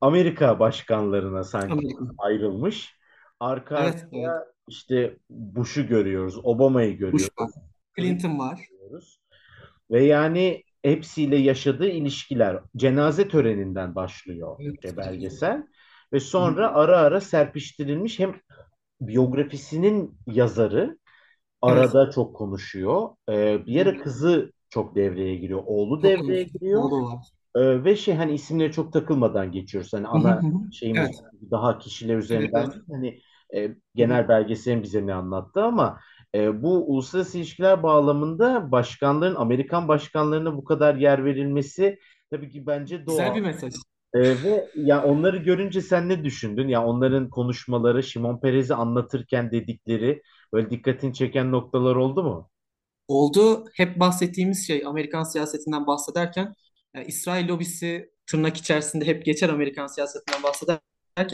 Amerika 0.00 0.60
başkanlarına 0.60 1.44
sanki 1.44 1.72
Amerika. 1.72 2.04
ayrılmış. 2.18 2.96
Arka 3.40 3.84
Evet, 3.84 4.06
evet. 4.12 4.30
işte 4.68 5.16
Bush'u 5.30 5.86
görüyoruz, 5.86 6.38
Obama'yı 6.44 6.92
Bush 7.12 7.28
var. 7.38 7.48
görüyoruz, 7.48 7.54
Clinton 7.98 8.38
var. 8.38 8.60
görüyoruz. 8.70 9.20
Ve 9.90 10.04
yani 10.04 10.62
hepsiyle 10.82 11.36
yaşadığı 11.36 11.88
ilişkiler 11.88 12.60
cenaze 12.76 13.28
töreninden 13.28 13.94
başlıyor 13.94 14.56
Evet. 14.60 14.96
belgesel. 14.96 15.66
Ve 16.12 16.20
sonra 16.20 16.74
ara 16.74 16.98
ara 16.98 17.20
serpiştirilmiş 17.20 18.18
hem 18.18 18.34
biyografisinin 19.00 20.18
yazarı 20.26 20.98
Evet. 21.64 21.94
arada 21.94 22.10
çok 22.10 22.36
konuşuyor. 22.36 23.08
Ee, 23.28 23.66
bir 23.66 23.72
yere 23.72 23.98
kızı 23.98 24.52
çok 24.70 24.94
devreye 24.94 25.36
giriyor. 25.36 25.62
Oğlu 25.66 25.94
Çok 25.96 26.02
devreye 26.02 26.42
giriyor. 26.42 26.82
Oğlu 26.82 27.02
var. 27.06 27.24
Ee, 27.56 27.84
ve 27.84 27.96
şey 27.96 28.14
hani 28.14 28.34
isimlere 28.34 28.72
çok 28.72 28.92
takılmadan 28.92 29.52
geçiyoruz. 29.52 29.92
Hani 29.92 30.06
ana 30.08 30.42
hı. 30.42 30.46
hı. 30.46 30.72
şeyimiz 30.72 31.10
Evet. 31.10 31.50
daha 31.50 31.78
kişiler 31.78 32.16
üzerinden 32.16 32.66
evet. 32.66 32.74
hani 32.90 33.20
e, 33.56 33.76
genel 33.94 34.28
belgeselin 34.28 34.82
bize 34.82 35.06
ne 35.06 35.14
anlattı 35.14 35.62
ama 35.62 36.00
e, 36.34 36.62
bu 36.62 36.92
uluslararası 36.92 37.38
ilişkiler 37.38 37.82
bağlamında 37.82 38.72
başkanların 38.72 39.34
Amerikan 39.34 39.88
başkanlarına 39.88 40.56
bu 40.56 40.64
kadar 40.64 40.94
yer 40.94 41.24
verilmesi 41.24 41.98
tabii 42.30 42.50
ki 42.50 42.66
bence 42.66 43.06
Güzel 43.06 43.06
doğal. 43.06 43.34
bir 43.34 43.40
mesaj. 43.40 43.74
E, 44.14 44.20
ve 44.42 44.72
ya 44.74 45.04
onları 45.04 45.36
görünce 45.36 45.80
sen 45.80 46.08
ne 46.08 46.24
düşündün? 46.24 46.68
Ya 46.68 46.84
onların 46.84 47.30
konuşmaları, 47.30 48.02
Şimon 48.02 48.40
Perez'i 48.40 48.74
anlatırken 48.74 49.50
dedikleri 49.50 50.22
böyle 50.52 50.70
dikkatini 50.70 51.14
çeken 51.14 51.52
noktalar 51.52 51.96
oldu 51.96 52.22
mu? 52.24 52.50
oldu. 53.08 53.64
Hep 53.74 54.00
bahsettiğimiz 54.00 54.66
şey 54.66 54.82
Amerikan 54.86 55.22
siyasetinden 55.24 55.86
bahsederken 55.86 56.54
e, 56.94 57.04
İsrail 57.04 57.48
lobisi 57.48 58.10
tırnak 58.26 58.56
içerisinde 58.56 59.04
hep 59.06 59.24
geçer 59.24 59.48
Amerikan 59.48 59.86
siyasetinden 59.86 60.42
bahsederken 60.42 60.82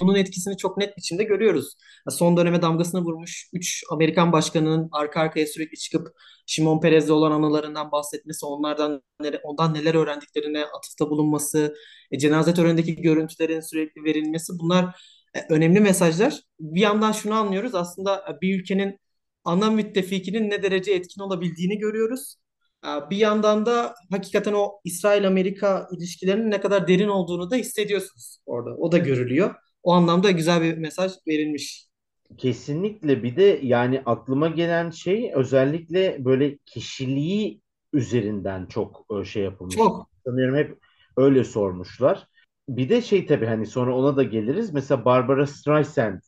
onun 0.00 0.14
etkisini 0.14 0.56
çok 0.56 0.78
net 0.78 0.96
biçimde 0.96 1.24
görüyoruz. 1.24 1.74
E, 2.08 2.10
Son 2.10 2.36
döneme 2.36 2.62
damgasını 2.62 3.00
vurmuş 3.04 3.50
3 3.52 3.84
Amerikan 3.90 4.32
başkanının 4.32 4.88
arka 4.92 5.20
arkaya 5.20 5.46
sürekli 5.46 5.78
çıkıp 5.78 6.08
Şimon 6.46 6.80
Perez'le 6.80 7.10
olan 7.10 7.32
anılarından 7.32 7.92
bahsetmesi, 7.92 8.46
onlardan 8.46 9.02
ondan 9.42 9.74
neler 9.74 9.94
öğrendiklerine 9.94 10.64
atıfta 10.64 11.10
bulunması, 11.10 11.74
e, 12.10 12.18
cenaze 12.18 12.54
törenindeki 12.54 12.96
görüntülerin 13.02 13.60
sürekli 13.60 14.04
verilmesi 14.04 14.52
bunlar 14.58 15.02
e, 15.34 15.54
önemli 15.54 15.80
mesajlar. 15.80 16.40
Bir 16.60 16.80
yandan 16.80 17.12
şunu 17.12 17.34
anlıyoruz 17.34 17.74
aslında 17.74 18.38
bir 18.42 18.60
ülkenin 18.60 18.98
ana 19.44 19.70
müttefikinin 19.70 20.50
ne 20.50 20.62
derece 20.62 20.92
etkin 20.92 21.20
olabildiğini 21.20 21.78
görüyoruz. 21.78 22.36
Bir 22.84 23.16
yandan 23.16 23.66
da 23.66 23.94
hakikaten 24.10 24.52
o 24.52 24.80
İsrail-Amerika 24.84 25.88
ilişkilerinin 25.92 26.50
ne 26.50 26.60
kadar 26.60 26.88
derin 26.88 27.08
olduğunu 27.08 27.50
da 27.50 27.56
hissediyorsunuz 27.56 28.38
orada. 28.46 28.76
O 28.76 28.92
da 28.92 28.98
görülüyor. 28.98 29.54
O 29.82 29.92
anlamda 29.92 30.30
güzel 30.30 30.62
bir 30.62 30.78
mesaj 30.78 31.12
verilmiş. 31.28 31.88
Kesinlikle 32.36 33.22
bir 33.22 33.36
de 33.36 33.60
yani 33.62 34.02
aklıma 34.06 34.48
gelen 34.48 34.90
şey 34.90 35.32
özellikle 35.34 36.24
böyle 36.24 36.58
kişiliği 36.66 37.60
üzerinden 37.92 38.66
çok 38.66 39.06
e, 39.20 39.24
şey 39.24 39.42
yapılmış. 39.42 39.74
Çok. 39.74 40.10
Sanıyorum 40.24 40.56
hep 40.56 40.78
öyle 41.16 41.44
sormuşlar. 41.44 42.26
Bir 42.68 42.88
de 42.88 43.02
şey 43.02 43.26
tabii 43.26 43.46
hani 43.46 43.66
sonra 43.66 43.96
ona 43.96 44.16
da 44.16 44.22
geliriz. 44.22 44.72
Mesela 44.72 45.04
Barbara 45.04 45.46
Streisand 45.46 46.20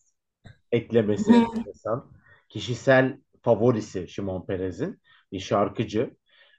eklemesi 0.73 1.33
enteresan. 1.33 2.13
Kişisel 2.49 3.19
favorisi 3.43 4.09
Şimon 4.09 4.47
Perez'in 4.47 5.01
bir 5.33 5.41
şarkıcı. 5.41 6.11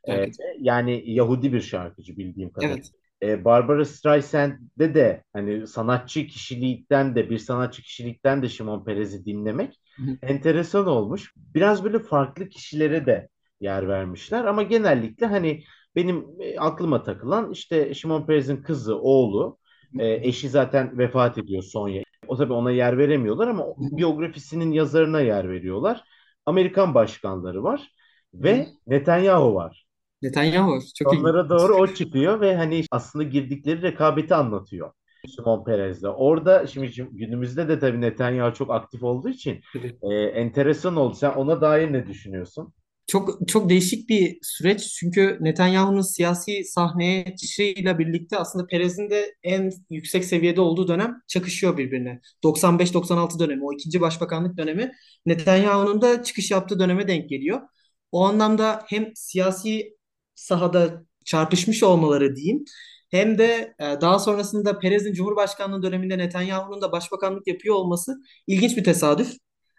Ee, 0.09 0.31
yani 0.59 1.03
Yahudi 1.11 1.53
bir 1.53 1.61
şarkıcı 1.61 2.17
bildiğim 2.17 2.51
kadarıyla. 2.51 2.75
Evet. 2.75 2.91
Ee, 3.23 3.45
Barbara 3.45 3.85
Streisand'de 3.85 4.95
de 4.95 5.23
hani 5.33 5.67
sanatçı 5.67 6.27
kişilikten 6.27 7.15
de 7.15 7.29
bir 7.29 7.37
sanatçı 7.37 7.81
kişilikten 7.81 8.41
de 8.43 8.49
Şimon 8.49 8.83
Perez'i 8.83 9.25
dinlemek 9.25 9.79
Hı 9.97 10.17
enteresan 10.21 10.87
olmuş. 10.87 11.33
Biraz 11.55 11.83
böyle 11.83 11.99
farklı 11.99 12.49
kişilere 12.49 13.05
de 13.05 13.29
yer 13.61 13.87
vermişler 13.87 14.45
ama 14.45 14.63
genellikle 14.63 15.25
hani 15.25 15.63
benim 15.95 16.25
e, 16.39 16.59
aklıma 16.59 17.03
takılan 17.03 17.51
işte 17.51 17.93
Şimon 17.93 18.25
Perez'in 18.25 18.57
kızı, 18.57 18.99
oğlu, 18.99 19.57
e, 19.99 20.13
eşi 20.27 20.49
zaten 20.49 20.97
vefat 20.97 21.37
ediyor 21.37 21.63
Sonya. 21.63 22.03
O 22.27 22.37
tabii 22.37 22.53
ona 22.53 22.71
yer 22.71 22.97
veremiyorlar 22.97 23.47
ama 23.47 23.65
biyografisinin 23.77 24.71
yazarına 24.71 25.21
yer 25.21 25.49
veriyorlar. 25.49 26.03
Amerikan 26.45 26.93
başkanları 26.93 27.63
var 27.63 27.91
ve 28.33 28.67
Netanyahu 28.87 29.53
var. 29.55 29.85
Netanyahu 30.21 30.79
çok 30.95 31.13
ilginç. 31.13 31.25
Onlara 31.25 31.49
doğru 31.49 31.75
o 31.75 31.87
çıkıyor 31.87 32.41
ve 32.41 32.55
hani 32.55 32.83
aslında 32.91 33.23
girdikleri 33.23 33.81
rekabeti 33.81 34.35
anlatıyor. 34.35 34.91
Simon 35.35 35.63
Perez'le. 35.63 36.03
Orada 36.03 36.67
şimdi 36.67 36.91
günümüzde 37.11 37.67
de 37.67 37.79
tabii 37.79 38.01
Netanyahu 38.01 38.53
çok 38.53 38.71
aktif 38.71 39.03
olduğu 39.03 39.29
için 39.29 39.61
e, 40.01 40.15
enteresan 40.15 40.95
oldu. 40.95 41.15
Sen 41.15 41.31
ona 41.31 41.61
dair 41.61 41.93
ne 41.93 42.07
düşünüyorsun? 42.07 42.73
Çok 43.07 43.47
çok 43.47 43.69
değişik 43.69 44.09
bir 44.09 44.37
süreç 44.41 44.93
çünkü 44.99 45.37
Netanyahu'nun 45.41 46.01
siyasi 46.01 46.63
sahneye 46.63 47.25
çıkışıyla 47.25 47.99
birlikte 47.99 48.37
aslında 48.37 48.67
Perez'in 48.67 49.09
de 49.09 49.35
en 49.43 49.71
yüksek 49.89 50.25
seviyede 50.25 50.61
olduğu 50.61 50.87
dönem 50.87 51.21
çakışıyor 51.27 51.77
birbirine. 51.77 52.21
95-96 52.43 53.39
dönemi, 53.39 53.65
o 53.65 53.73
ikinci 53.73 54.01
başbakanlık 54.01 54.57
dönemi 54.57 54.91
Netanyahu'nun 55.25 56.01
da 56.01 56.23
çıkış 56.23 56.51
yaptığı 56.51 56.79
döneme 56.79 57.07
denk 57.07 57.29
geliyor. 57.29 57.61
O 58.11 58.25
anlamda 58.25 58.83
hem 58.87 59.11
siyasi 59.15 59.95
sahada 60.41 61.05
çarpışmış 61.25 61.83
olmaları 61.83 62.35
diyeyim, 62.35 62.65
hem 63.11 63.37
de 63.37 63.75
e, 63.79 63.83
daha 64.01 64.19
sonrasında 64.19 64.79
Perez'in 64.79 65.13
Cumhurbaşkanlığı 65.13 65.83
döneminde 65.83 66.17
Netanyahu'nun 66.17 66.81
da 66.81 66.91
başbakanlık 66.91 67.47
yapıyor 67.47 67.75
olması 67.75 68.21
ilginç 68.47 68.77
bir 68.77 68.83
tesadüf. 68.83 69.33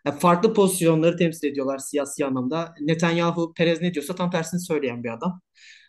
Yani 0.07 0.19
farklı 0.19 0.55
pozisyonları 0.55 1.17
temsil 1.17 1.49
ediyorlar 1.49 1.79
siyasi 1.79 2.27
anlamda. 2.27 2.75
Netanyahu 2.81 3.53
Perez 3.57 3.81
ne 3.81 3.95
diyorsa 3.95 4.15
tam 4.15 4.31
tersini 4.31 4.61
söyleyen 4.61 5.05
bir 5.05 5.13
adam. 5.13 5.41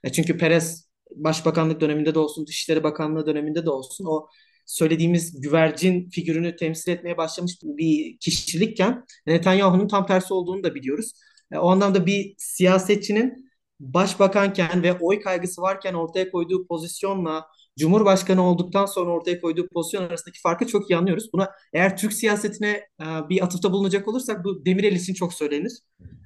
E 0.03 0.11
çünkü 0.11 0.37
Perez 0.37 0.87
başbakanlık 1.15 1.81
döneminde 1.81 2.15
de 2.15 2.19
olsun, 2.19 2.47
Dışişleri 2.47 2.83
Bakanlığı 2.83 3.25
döneminde 3.25 3.65
de 3.65 3.69
olsun 3.69 4.05
o 4.05 4.27
söylediğimiz 4.65 5.41
güvercin 5.41 6.09
figürünü 6.09 6.55
temsil 6.55 6.91
etmeye 6.91 7.17
başlamış 7.17 7.53
bir 7.63 8.17
kişilikken 8.17 9.05
Netanyahu'nun 9.27 9.87
tam 9.87 10.05
tersi 10.05 10.33
olduğunu 10.33 10.63
da 10.63 10.75
biliyoruz. 10.75 11.11
E, 11.51 11.57
o 11.57 11.69
anlamda 11.69 12.05
bir 12.05 12.35
siyasetçinin 12.37 13.52
başbakanken 13.83 14.83
ve 14.83 14.93
oy 14.99 15.19
kaygısı 15.19 15.61
varken 15.61 15.93
ortaya 15.93 16.31
koyduğu 16.31 16.67
pozisyonla 16.67 17.45
Cumhurbaşkanı 17.79 18.43
olduktan 18.49 18.85
sonra 18.85 19.11
ortaya 19.11 19.41
koyduğu 19.41 19.67
pozisyon 19.67 20.03
arasındaki 20.03 20.41
farkı 20.41 20.67
çok 20.67 20.89
iyi 20.89 20.97
anlıyoruz. 20.97 21.29
Buna 21.33 21.51
eğer 21.73 21.97
Türk 21.97 22.13
siyasetine 22.13 22.69
e, 23.01 23.05
bir 23.29 23.43
atıfta 23.43 23.71
bulunacak 23.71 24.07
olursak 24.07 24.45
bu 24.45 24.65
Demirel 24.65 24.91
için 24.95 25.13
çok 25.13 25.33
söylenir. 25.33 25.71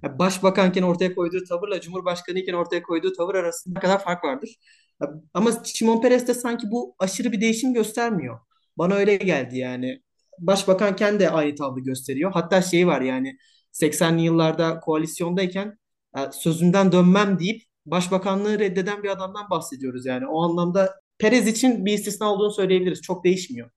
Yani 0.03 0.19
başbakanken 0.19 0.83
ortaya 0.83 1.15
koyduğu 1.15 1.43
tavırla 1.43 1.81
Cumhurbaşkanı 1.81 2.39
iken 2.39 2.53
ortaya 2.53 2.83
koyduğu 2.83 3.13
tavır 3.13 3.35
arasında 3.35 3.79
kadar 3.79 4.03
fark 4.03 4.23
vardır. 4.23 4.55
Ya, 5.01 5.09
Ama 5.33 5.51
Şimon 5.63 6.01
Peres 6.01 6.27
de 6.27 6.33
sanki 6.33 6.71
bu 6.71 6.95
aşırı 6.99 7.31
bir 7.31 7.41
değişim 7.41 7.73
göstermiyor. 7.73 8.39
Bana 8.77 8.93
öyle 8.95 9.15
geldi 9.15 9.57
yani. 9.57 10.01
Başbakanken 10.39 11.19
de 11.19 11.29
aynı 11.29 11.55
tavrı 11.55 11.79
gösteriyor. 11.79 12.31
Hatta 12.33 12.61
şey 12.61 12.87
var 12.87 13.01
yani 13.01 13.37
80'li 13.73 14.21
yıllarda 14.21 14.79
koalisyondayken 14.79 15.77
sözünden 16.31 16.91
dönmem 16.91 17.39
deyip 17.39 17.61
başbakanlığı 17.85 18.59
reddeden 18.59 19.03
bir 19.03 19.09
adamdan 19.09 19.49
bahsediyoruz 19.49 20.05
yani. 20.05 20.27
O 20.27 20.41
anlamda 20.41 20.95
Perez 21.17 21.47
için 21.47 21.85
bir 21.85 21.93
istisna 21.93 22.33
olduğunu 22.33 22.51
söyleyebiliriz. 22.51 23.01
Çok 23.01 23.23
değişmiyor. 23.23 23.69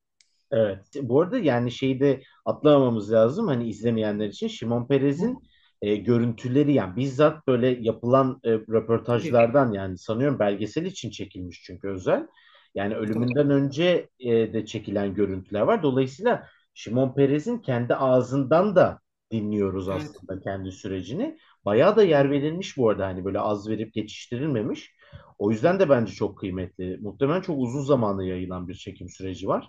Evet. 0.53 0.81
Bu 1.03 1.21
arada 1.21 1.39
yani 1.39 1.71
şeyi 1.71 2.01
de 2.01 2.23
atlamamamız 2.45 3.13
lazım 3.13 3.47
hani 3.47 3.69
izlemeyenler 3.69 4.29
için. 4.29 4.49
Şimon 4.49 4.87
Perez'in 4.87 5.39
e, 5.83 5.97
görüntüleri 5.97 6.73
yani 6.73 6.97
bizzat 6.97 7.47
böyle 7.47 7.79
yapılan 7.81 8.41
e, 8.45 8.51
röportajlardan 8.51 9.73
yani 9.73 9.99
sanıyorum 9.99 10.39
belgesel 10.39 10.85
için 10.85 11.11
çekilmiş 11.11 11.63
çünkü 11.67 11.89
özel. 11.89 12.27
Yani 12.75 12.95
ölümünden 12.95 13.51
önce 13.51 14.09
e, 14.19 14.53
de 14.53 14.67
çekilen 14.67 15.15
görüntüler 15.15 15.61
var. 15.61 15.83
Dolayısıyla 15.83 16.47
Şimon 16.75 17.15
Perez'in 17.15 17.59
kendi 17.59 17.95
ağzından 17.95 18.77
da 18.77 19.01
dinliyoruz 19.31 19.89
Evet. 19.89 20.03
aslında 20.03 20.41
kendi 20.41 20.73
sürecini. 20.73 21.39
Bayağı 21.65 21.97
da 21.97 22.03
yer 22.03 22.31
verilmiş 22.31 22.77
bu 22.77 22.89
arada 22.91 23.07
hani 23.07 23.25
böyle 23.25 23.41
az 23.41 23.69
verip 23.69 23.95
geçiştirilmemiş. 23.95 24.95
O 25.39 25.51
yüzden 25.51 25.81
de 25.81 25.89
bence 25.89 26.13
çok 26.13 26.39
kıymetli. 26.39 26.99
Muhtemelen 27.03 27.41
çok 27.41 27.59
uzun 27.59 27.83
zamanda 27.83 28.25
yayılan 28.25 28.69
bir 28.69 28.75
çekim 28.75 29.09
süreci 29.09 29.49
var. 29.49 29.69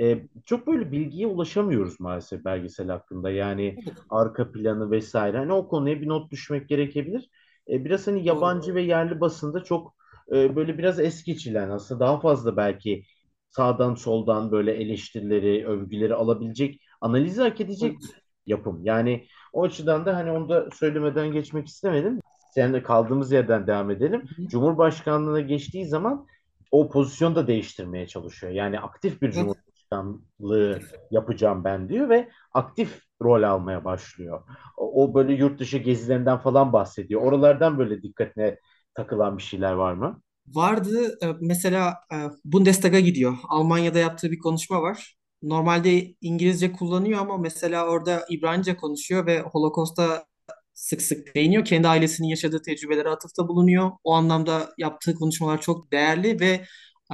Ee, 0.00 0.22
çok 0.46 0.66
böyle 0.66 0.92
bilgiye 0.92 1.26
ulaşamıyoruz 1.26 2.00
maalesef 2.00 2.44
belgesel 2.44 2.88
hakkında. 2.88 3.30
Yani 3.30 3.78
arka 4.08 4.52
planı 4.52 4.90
vesaire. 4.90 5.38
Hani 5.38 5.52
o 5.52 5.68
konuya 5.68 6.00
bir 6.00 6.08
not 6.08 6.30
düşmek 6.32 6.68
gerekebilir. 6.68 7.30
Ee, 7.68 7.84
biraz 7.84 8.06
hani 8.06 8.24
yabancı 8.26 8.74
ve 8.74 8.82
yerli 8.82 9.20
basında 9.20 9.64
çok 9.64 9.94
e, 10.32 10.56
böyle 10.56 10.78
biraz 10.78 11.00
es 11.00 11.24
geçilen 11.24 11.70
aslında 11.70 12.00
daha 12.00 12.20
fazla 12.20 12.56
belki 12.56 13.02
sağdan 13.48 13.94
soldan 13.94 14.52
böyle 14.52 14.72
eleştirileri, 14.74 15.66
övgüleri 15.66 16.14
alabilecek, 16.14 16.80
analizi 17.00 17.42
hak 17.42 17.60
edecek 17.60 17.98
yapım. 18.46 18.84
Yani 18.84 19.26
o 19.52 19.64
açıdan 19.64 20.06
da 20.06 20.16
hani 20.16 20.30
onu 20.30 20.48
da 20.48 20.68
söylemeden 20.74 21.32
geçmek 21.32 21.66
istemedim. 21.66 22.20
Seninle 22.54 22.82
kaldığımız 22.82 23.32
yerden 23.32 23.66
devam 23.66 23.90
edelim. 23.90 24.22
Hı. 24.36 24.48
Cumhurbaşkanlığına 24.48 25.40
geçtiği 25.40 25.86
zaman 25.86 26.26
o 26.70 26.88
pozisyonu 26.88 27.36
da 27.36 27.46
değiştirmeye 27.46 28.06
çalışıyor. 28.06 28.52
Yani 28.52 28.80
aktif 28.80 29.22
bir 29.22 29.30
cumhurbaşkanlığı 29.30 30.80
yapacağım 31.10 31.64
ben 31.64 31.88
diyor 31.88 32.08
ve 32.08 32.28
aktif 32.54 33.02
rol 33.22 33.42
almaya 33.42 33.84
başlıyor. 33.84 34.42
O, 34.76 35.04
o 35.04 35.14
böyle 35.14 35.32
yurt 35.32 35.60
dışı 35.60 35.78
gezilerinden 35.78 36.38
falan 36.38 36.72
bahsediyor. 36.72 37.22
Oralardan 37.22 37.78
böyle 37.78 38.02
dikkatine 38.02 38.58
takılan 38.94 39.38
bir 39.38 39.42
şeyler 39.42 39.72
var 39.72 39.92
mı? 39.92 40.22
Vardı 40.46 41.18
e, 41.22 41.26
mesela 41.40 41.94
e, 42.12 42.16
Bundestag'a 42.44 43.00
gidiyor. 43.00 43.34
Almanya'da 43.48 43.98
yaptığı 43.98 44.30
bir 44.30 44.38
konuşma 44.38 44.82
var. 44.82 45.16
Normalde 45.42 46.14
İngilizce 46.20 46.72
kullanıyor 46.72 47.20
ama 47.20 47.38
mesela 47.38 47.86
orada 47.86 48.26
İbranice 48.30 48.76
konuşuyor 48.76 49.26
ve 49.26 49.40
Holocaust'a 49.40 50.26
sık 50.74 51.02
sık 51.02 51.34
değiniyor. 51.34 51.64
Kendi 51.64 51.88
ailesinin 51.88 52.28
yaşadığı 52.28 52.62
tecrübelere 52.62 53.08
atıfta 53.08 53.48
bulunuyor. 53.48 53.90
O 54.04 54.14
anlamda 54.14 54.74
yaptığı 54.78 55.14
konuşmalar 55.14 55.60
çok 55.60 55.92
değerli 55.92 56.40
ve 56.40 56.66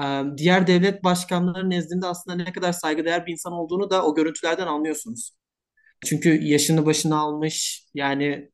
e, 0.02 0.22
diğer 0.36 0.66
devlet 0.66 1.04
başkanları 1.04 1.70
nezdinde 1.70 2.06
aslında 2.06 2.36
ne 2.36 2.52
kadar 2.52 2.72
saygıdeğer 2.72 3.26
bir 3.26 3.32
insan 3.32 3.52
olduğunu 3.52 3.90
da 3.90 4.04
o 4.06 4.14
görüntülerden 4.14 4.66
anlıyorsunuz. 4.66 5.32
Çünkü 6.06 6.44
yaşını 6.44 6.86
başına 6.86 7.18
almış 7.18 7.84
yani 7.94 8.50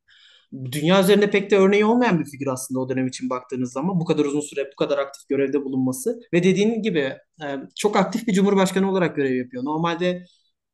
dünya 0.72 1.02
üzerinde 1.02 1.30
pek 1.30 1.50
de 1.50 1.56
örneği 1.58 1.84
olmayan 1.84 2.20
bir 2.20 2.24
figür 2.24 2.46
aslında 2.46 2.80
o 2.80 2.88
dönem 2.88 3.06
için 3.06 3.30
baktığınız 3.30 3.72
zaman 3.72 4.00
bu 4.00 4.04
kadar 4.04 4.24
uzun 4.24 4.40
süre 4.40 4.70
bu 4.72 4.76
kadar 4.76 4.98
aktif 4.98 5.28
görevde 5.28 5.64
bulunması 5.64 6.20
ve 6.32 6.42
dediğin 6.42 6.82
gibi 6.82 6.98
e, 7.42 7.46
çok 7.76 7.96
aktif 7.96 8.26
bir 8.26 8.32
cumhurbaşkanı 8.32 8.90
olarak 8.90 9.16
görev 9.16 9.34
yapıyor. 9.34 9.64
Normalde 9.64 10.24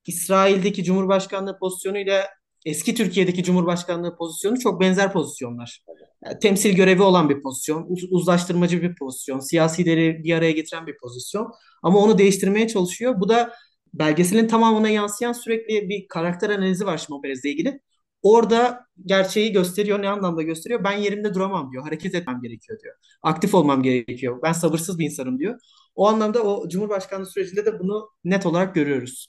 İsrail'deki 0.06 0.84
cumhurbaşkanlığı 0.84 1.58
pozisyonuyla 1.58 2.26
eski 2.66 2.94
Türkiye'deki 2.94 3.44
cumhurbaşkanlığı 3.44 4.16
pozisyonu 4.16 4.58
çok 4.60 4.80
benzer 4.80 5.12
pozisyonlar. 5.12 5.84
Yani 6.24 6.38
temsil 6.38 6.76
görevi 6.76 7.02
olan 7.02 7.28
bir 7.30 7.42
pozisyon, 7.42 7.86
uz- 7.88 8.08
uzlaştırmacı 8.12 8.82
bir 8.82 8.94
pozisyon, 8.96 9.38
siyasileri 9.38 10.24
bir 10.24 10.34
araya 10.34 10.52
getiren 10.52 10.86
bir 10.86 10.96
pozisyon. 11.02 11.52
Ama 11.82 11.98
onu 11.98 12.18
değiştirmeye 12.18 12.68
çalışıyor. 12.68 13.20
Bu 13.20 13.28
da 13.28 13.52
belgeselin 13.94 14.48
tamamına 14.48 14.88
yansıyan 14.88 15.32
sürekli 15.32 15.88
bir 15.88 16.08
karakter 16.08 16.50
analizi 16.50 16.86
var 16.86 16.98
Şimon 16.98 17.22
Perez'le 17.22 17.44
ilgili. 17.44 17.80
Orada 18.22 18.86
gerçeği 19.06 19.52
gösteriyor. 19.52 20.02
Ne 20.02 20.08
anlamda 20.08 20.42
gösteriyor? 20.42 20.84
Ben 20.84 20.92
yerimde 20.92 21.34
duramam 21.34 21.72
diyor. 21.72 21.84
Hareket 21.84 22.14
etmem 22.14 22.40
gerekiyor 22.42 22.78
diyor. 22.80 22.94
Aktif 23.22 23.54
olmam 23.54 23.82
gerekiyor. 23.82 24.40
Ben 24.42 24.52
sabırsız 24.52 24.98
bir 24.98 25.04
insanım 25.04 25.38
diyor. 25.38 25.60
O 25.94 26.08
anlamda 26.08 26.42
o 26.42 26.68
Cumhurbaşkanlığı 26.68 27.26
sürecinde 27.26 27.66
de 27.66 27.78
bunu 27.78 28.08
net 28.24 28.46
olarak 28.46 28.74
görüyoruz. 28.74 29.28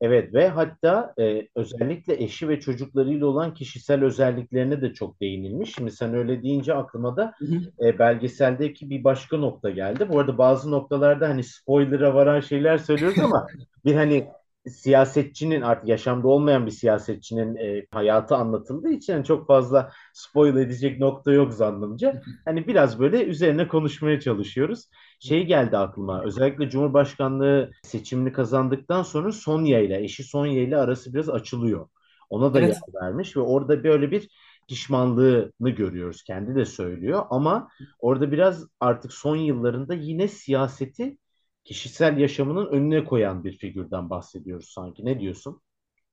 Evet 0.00 0.34
ve 0.34 0.48
hatta 0.48 1.14
e, 1.18 1.48
özellikle 1.54 2.24
eşi 2.24 2.48
ve 2.48 2.60
çocuklarıyla 2.60 3.26
olan 3.26 3.54
kişisel 3.54 4.04
özelliklerine 4.04 4.82
de 4.82 4.94
çok 4.94 5.20
değinilmiş. 5.20 5.74
Şimdi 5.74 5.90
sen 5.90 6.14
öyle 6.14 6.42
deyince 6.42 6.74
aklıma 6.74 7.16
da 7.16 7.34
e, 7.80 7.98
belgeseldeki 7.98 8.90
bir 8.90 9.04
başka 9.04 9.36
nokta 9.36 9.70
geldi. 9.70 10.08
Bu 10.08 10.18
arada 10.18 10.38
bazı 10.38 10.70
noktalarda 10.70 11.28
hani 11.28 11.44
spoiler'a 11.44 12.14
varan 12.14 12.40
şeyler 12.40 12.78
söylüyoruz 12.78 13.18
ama 13.18 13.46
bir 13.84 13.94
hani 13.94 14.26
siyasetçinin 14.70 15.62
artık 15.62 15.88
yaşamda 15.88 16.28
olmayan 16.28 16.66
bir 16.66 16.70
siyasetçinin 16.70 17.56
e, 17.56 17.86
hayatı 17.90 18.36
anlatıldığı 18.36 18.90
için 18.90 19.12
yani 19.12 19.24
çok 19.24 19.46
fazla 19.46 19.92
spoil 20.12 20.56
edecek 20.56 21.00
nokta 21.00 21.32
yok 21.32 21.52
zannımca. 21.52 22.22
Hani 22.44 22.66
biraz 22.66 22.98
böyle 23.00 23.24
üzerine 23.24 23.68
konuşmaya 23.68 24.20
çalışıyoruz. 24.20 24.84
Şey 25.20 25.46
geldi 25.46 25.76
aklıma 25.78 26.24
özellikle 26.24 26.70
Cumhurbaşkanlığı 26.70 27.70
seçimini 27.82 28.32
kazandıktan 28.32 29.02
sonra 29.02 29.32
Sonya 29.32 29.80
ile 29.80 30.02
eşi 30.04 30.24
Sonya 30.24 30.62
ile 30.62 30.76
arası 30.76 31.14
biraz 31.14 31.28
açılıyor. 31.28 31.88
Ona 32.30 32.54
da 32.54 32.60
yer 32.60 32.66
Evet, 32.66 32.76
vermiş 33.02 33.36
ve 33.36 33.40
orada 33.40 33.84
böyle 33.84 34.10
bir 34.10 34.28
pişmanlığını 34.68 35.70
görüyoruz. 35.70 36.22
Kendi 36.22 36.54
de 36.54 36.64
söylüyor 36.64 37.22
ama 37.30 37.68
orada 37.98 38.32
biraz 38.32 38.66
artık 38.80 39.12
son 39.12 39.36
yıllarında 39.36 39.94
yine 39.94 40.28
siyaseti 40.28 41.18
kişisel 41.66 42.18
yaşamının 42.18 42.66
önüne 42.66 43.04
koyan 43.04 43.44
bir 43.44 43.58
figürden 43.58 44.10
bahsediyoruz 44.10 44.72
sanki. 44.74 45.04
Ne 45.04 45.20
diyorsun? 45.20 45.62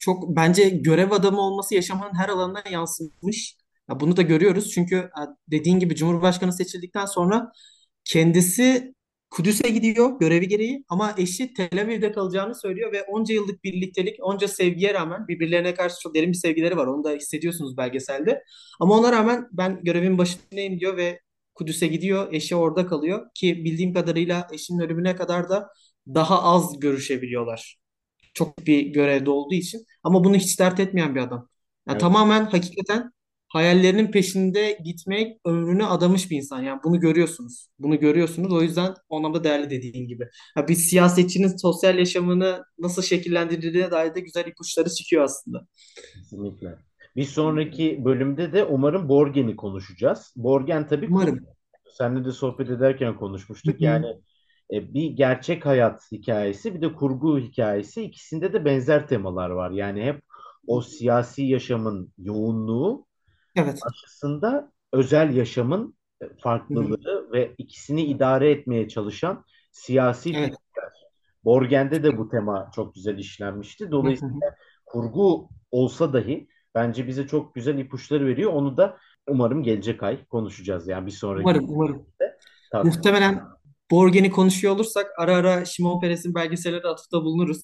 çok 0.04 0.36
bence 0.36 0.70
görev 0.70 1.12
adamı 1.12 1.42
olması 1.42 1.76
yaşamın 1.76 2.12
her 2.18 2.30
alanına 2.30 2.64
yansımış. 2.72 3.58
Ya 3.90 4.00
bunu 4.00 4.18
da 4.18 4.22
görüyoruz 4.22 4.72
çünkü 4.72 4.96
e, 4.96 5.22
dediğin 5.52 5.80
gibi 5.80 5.96
Cumhurbaşkanı 5.96 6.54
seçildikten 6.54 7.06
sonra 7.06 7.52
kendisi 8.06 8.94
Kudüs'e 9.30 9.70
gidiyor 9.70 10.20
görevi 10.20 10.48
gereği 10.48 10.84
ama 10.90 11.16
eşi 11.18 11.54
Tel 11.54 11.82
Aviv'de 11.82 12.12
kalacağını 12.12 12.56
söylüyor 12.56 12.92
ve 12.94 13.04
onca 13.04 13.34
yıllık 13.36 13.64
birliktelik, 13.64 14.16
onca 14.22 14.48
sevgiye 14.48 14.94
rağmen 14.94 15.28
birbirlerine 15.28 15.74
karşı 15.74 15.96
çok 16.00 16.16
derin 16.16 16.32
bir 16.32 16.38
sevgileri 16.38 16.78
var. 16.78 16.88
Onu 16.88 17.04
da 17.04 17.12
hissediyorsunuz 17.12 17.78
belgeselde. 17.78 18.44
Ama 18.80 19.00
ona 19.00 19.12
rağmen 19.12 19.48
ben 19.52 19.80
görevin 19.84 20.18
başındayım 20.18 20.80
diyor 20.80 20.98
ve 20.98 21.20
Kudüs'e 21.56 21.88
gidiyor. 21.88 22.34
Eşi 22.34 22.56
orada 22.56 22.88
kalıyor 22.88 23.28
ki 23.36 23.66
bildiğim 23.66 23.94
kadarıyla 23.94 24.48
eşinin 24.54 24.80
ölümüne 24.80 25.16
kadar 25.16 25.50
da 25.50 25.70
daha 26.08 26.44
az 26.44 26.80
görüşebiliyorlar 26.80 27.78
çok 28.34 28.68
bir 28.68 28.82
görevde 28.88 29.30
olduğu 29.30 29.54
için. 29.56 29.86
Ama 30.04 30.24
bunu 30.24 30.36
hiç 30.36 30.60
dert 30.60 30.80
etmeyen 30.80 31.16
bir 31.16 31.20
adam. 31.22 31.50
Yani 31.88 31.98
Evet, 31.98 32.02
tamamen 32.02 32.46
hakikaten 32.46 33.12
hayallerinin 33.48 34.12
peşinde 34.12 34.80
gitmek 34.86 35.38
ömrünü 35.46 35.86
adamış 35.86 36.32
bir 36.32 36.38
insan. 36.38 36.64
Yani 36.64 36.80
bunu 36.84 37.00
görüyorsunuz. 37.00 37.68
Bunu 37.80 38.00
görüyorsunuz. 38.00 38.54
O 38.54 38.62
yüzden 38.62 38.94
o 39.10 39.18
anlamda 39.18 39.44
değerli 39.44 39.70
dediğin 39.70 40.08
gibi. 40.08 40.30
Ya 40.58 40.68
bir 40.68 40.76
siyasetçinin 40.76 41.58
sosyal 41.58 41.98
yaşamını 42.00 42.64
nasıl 42.80 43.02
şekillendirdiğine 43.02 43.92
dair 43.92 44.16
de 44.16 44.20
güzel 44.20 44.48
ipuçları 44.48 44.90
çıkıyor 44.90 45.24
aslında. 45.24 45.68
kesinlikle. 46.14 46.80
Bir 47.16 47.24
sonraki 47.24 48.06
bölümde 48.06 48.54
de 48.54 48.66
umarım 48.66 49.10
Borgen'i 49.10 49.56
konuşacağız. 49.56 50.34
Borgen 50.36 50.88
tabii. 50.88 51.08
Umarım. 51.10 51.40
Seninle 51.98 52.26
de 52.26 52.32
sohbet 52.32 52.70
ederken 52.70 53.16
konuşmuştuk. 53.16 53.80
hı. 53.80 53.84
Yani 53.84 54.06
e, 54.74 54.94
bir 54.94 55.12
gerçek 55.12 55.66
hayat 55.66 56.12
hikayesi 56.12 56.76
bir 56.76 56.82
de 56.82 56.94
kurgu 56.94 57.40
hikayesi. 57.40 58.04
İkisinde 58.04 58.54
de 58.54 58.66
benzer 58.66 59.08
temalar 59.08 59.50
var. 59.50 59.72
Yani 59.72 60.04
hep 60.04 60.22
o 60.68 60.82
siyasi 60.82 61.44
yaşamın 61.44 62.14
yoğunluğu 62.18 63.06
Evet. 63.56 63.80
karşısında 63.84 64.72
özel 64.94 65.36
yaşamın 65.36 65.96
e, 66.22 66.30
farklılığı 66.38 67.32
ve 67.32 67.56
ikisini 67.58 68.04
idare 68.06 68.52
etmeye 68.52 68.88
çalışan 68.88 69.46
siyasi 69.72 70.30
Evet. 70.30 70.46
figürler. 70.46 70.92
Borgen'de 71.44 72.04
de 72.04 72.18
bu 72.18 72.30
tema 72.30 72.72
çok 72.76 72.96
güzel 72.96 73.18
işlenmişti. 73.18 73.92
Dolayısıyla 73.92 74.56
kurgu 74.86 75.50
olsa 75.72 76.14
dahi 76.14 76.48
bence 76.76 77.08
bize 77.08 77.28
çok 77.28 77.56
güzel 77.56 77.78
ipuçları 77.78 78.26
veriyor. 78.26 78.54
Onu 78.54 78.78
da 78.78 78.98
umarım 79.28 79.64
gelecek 79.64 80.04
ay 80.04 80.26
konuşacağız. 80.26 80.88
Yani 80.88 81.06
bir 81.06 81.12
sonraki 81.12 81.44
Umarım, 81.44 81.66
umarım. 81.70 82.06
tartışma. 82.72 82.96
Muhtemelen 82.96 83.42
Borgen'i 83.92 84.32
konuşuyor 84.32 84.76
olursak 84.76 85.12
ara 85.18 85.36
ara 85.36 85.66
Şimon 85.66 86.02
Peres'in 86.02 86.36
belgeselleri 86.36 86.88
atıfta 86.88 87.22
bulunuruz. 87.22 87.62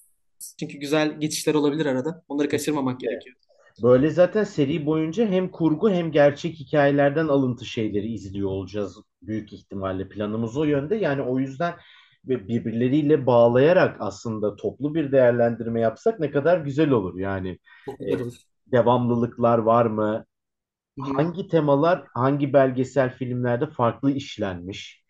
Çünkü 0.59 0.77
güzel 0.77 1.19
geçişler 1.19 1.53
olabilir 1.53 1.85
arada. 1.85 2.23
Onları 2.27 2.49
kaçırmamak 2.49 2.99
gerekiyor. 2.99 3.35
Böyle 3.83 4.09
zaten 4.09 4.43
seri 4.43 4.85
boyunca 4.85 5.27
hem 5.27 5.51
kurgu 5.51 5.89
hem 5.89 6.11
gerçek 6.11 6.55
hikayelerden 6.55 7.27
alıntı 7.27 7.65
şeyleri 7.65 8.07
izliyor 8.13 8.49
olacağız 8.49 8.97
büyük 9.21 9.53
ihtimalle. 9.53 10.09
Planımız 10.09 10.57
o 10.57 10.63
yönde. 10.63 10.95
Yani 10.95 11.21
o 11.21 11.39
yüzden 11.39 11.73
ve 12.27 12.47
birbirleriyle 12.47 13.25
bağlayarak 13.25 13.97
aslında 13.99 14.55
toplu 14.55 14.95
bir 14.95 15.11
değerlendirme 15.11 15.81
yapsak 15.81 16.19
ne 16.19 16.31
kadar 16.31 16.59
güzel 16.59 16.89
olur. 16.89 17.19
Yani 17.19 17.59
Çok 17.85 18.01
e, 18.01 18.15
olur. 18.15 18.33
Devamlılıklar 18.71 19.57
var 19.57 19.85
mı? 19.85 20.25
Hı. 20.99 21.03
Hangi 21.17 21.47
temalar 21.47 22.05
hangi 22.15 22.53
belgesel 22.53 23.15
filmlerde 23.17 23.67
farklı 23.67 24.11
işlenmiş? 24.11 25.03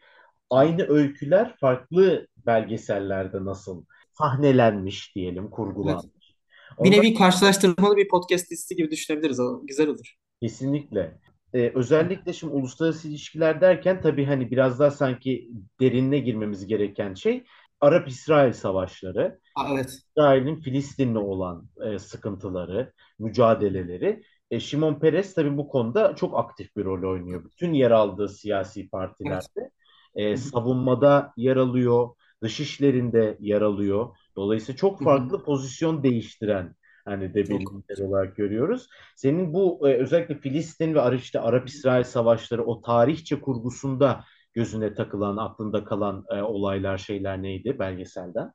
Aynı 0.49 0.83
öyküler 0.89 1.57
farklı 1.61 2.27
belgesellerde 2.45 3.45
nasıl 3.45 3.85
sahnelenmiş 4.13 5.15
diyelim, 5.15 5.51
Evet. 5.83 5.99
kurgulanmış. 6.05 6.35
Bir 6.83 6.91
Ondan 6.91 6.91
nevi 6.91 7.13
karşılaştırmalı 7.13 7.97
bir 7.97 8.07
podcast 8.07 8.51
listi 8.51 8.75
gibi 8.75 8.91
düşünebiliriz. 8.91 9.39
O 9.39 9.61
güzel 9.67 9.87
olur. 9.87 10.17
Kesinlikle. 10.41 11.19
Ee, 11.53 11.71
özellikle 11.75 12.33
şimdi 12.33 12.53
uluslararası 12.53 13.07
ilişkiler 13.07 13.61
derken 13.61 14.01
tabii 14.01 14.25
hani 14.25 14.51
biraz 14.51 14.79
daha 14.79 14.91
sanki 14.91 15.49
derinine 15.81 16.19
girmemiz 16.19 16.67
gereken 16.67 17.13
şey 17.13 17.43
Arap-İsrail 17.81 18.53
savaşları. 18.53 19.39
Aa, 19.55 19.73
evet. 19.73 19.89
İsrail'in 19.89 20.55
Filistin'le 20.61 21.15
olan 21.15 21.69
e, 21.85 21.99
sıkıntıları, 21.99 22.93
mücadeleleri. 23.19 24.23
E, 24.51 24.59
Şimon 24.59 24.99
Peres 24.99 25.33
tabii 25.33 25.57
bu 25.57 25.67
konuda 25.67 26.15
çok 26.15 26.37
aktif 26.37 26.75
bir 26.77 26.85
rol 26.85 27.11
oynuyor. 27.11 27.45
Bütün 27.45 27.73
yer 27.73 27.91
aldığı 27.91 28.29
siyasi 28.29 28.89
Evet. 29.25 29.41
partilerde 29.41 29.71
e, 30.15 30.33
Hı 30.33 30.33
hı. 30.33 30.37
savunmada 30.37 31.33
yer 31.37 31.57
alıyor, 31.57 32.09
dış 32.43 32.59
işlerinde 32.59 33.37
yer 33.39 33.61
alıyor. 33.61 34.17
Dolayısıyla 34.35 34.77
çok 34.77 35.03
farklı 35.03 35.43
pozisyon 35.43 36.03
değiştiren 36.03 36.75
hani 37.05 37.33
de 37.33 37.49
bir 37.49 37.59
lider 37.59 37.97
olarak 38.07 38.35
görüyoruz. 38.35 38.87
Senin 39.15 39.53
bu 39.53 39.89
e, 39.89 39.93
özellikle 39.93 40.35
Filistin 40.39 40.93
ve 40.95 41.01
Arap, 41.01 41.19
işte 41.19 41.39
Arap-İsrail 41.39 42.03
savaşları 42.03 42.65
o 42.65 42.81
tarihçe 42.81 43.41
kurgusunda 43.41 44.25
gözüne 44.59 44.93
takılan, 44.93 45.37
aklında 45.37 45.83
kalan 45.83 46.25
e, 46.29 46.41
olaylar, 46.41 46.97
şeyler 46.97 47.43
neydi 47.43 47.79
belgeselden? 47.79 48.51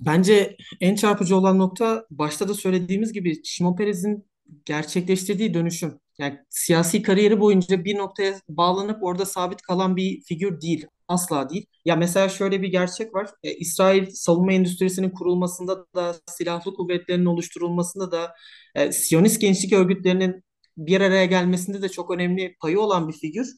Bence 0.00 0.56
en 0.80 0.94
çarpıcı 0.94 1.36
olan 1.36 1.58
nokta 1.58 2.06
başta 2.10 2.48
da 2.48 2.54
söylediğimiz 2.54 3.12
gibi 3.12 3.44
Şimon 3.44 3.76
Perez'in 3.76 4.26
gerçekleştirdiği 4.64 5.54
dönüşüm. 5.54 6.00
Yani 6.18 6.38
siyasi 6.48 7.02
kariyeri 7.02 7.40
boyunca 7.40 7.84
bir 7.84 7.98
noktaya 7.98 8.34
bağlanıp 8.48 9.02
orada 9.02 9.26
sabit 9.26 9.62
kalan 9.62 9.96
bir 9.96 10.22
figür 10.22 10.60
değil. 10.60 10.86
Asla 11.08 11.50
değil. 11.50 11.66
Ya 11.84 11.96
mesela 11.96 12.28
şöyle 12.28 12.62
bir 12.62 12.68
gerçek 12.68 13.14
var. 13.14 13.30
E, 13.42 13.54
İsrail 13.54 14.10
savunma 14.10 14.52
endüstrisinin 14.52 15.10
kurulmasında 15.10 15.86
da 15.94 16.14
silahlı 16.26 16.74
kuvvetlerinin 16.74 17.26
oluşturulmasında 17.26 18.12
da 18.12 18.34
e, 18.74 18.92
Siyonist 18.92 19.40
gençlik 19.40 19.72
örgütlerinin 19.72 20.44
bir 20.76 21.00
araya 21.00 21.24
gelmesinde 21.24 21.82
de 21.82 21.88
çok 21.88 22.10
önemli 22.10 22.56
payı 22.60 22.80
olan 22.80 23.08
bir 23.08 23.12
figür. 23.12 23.48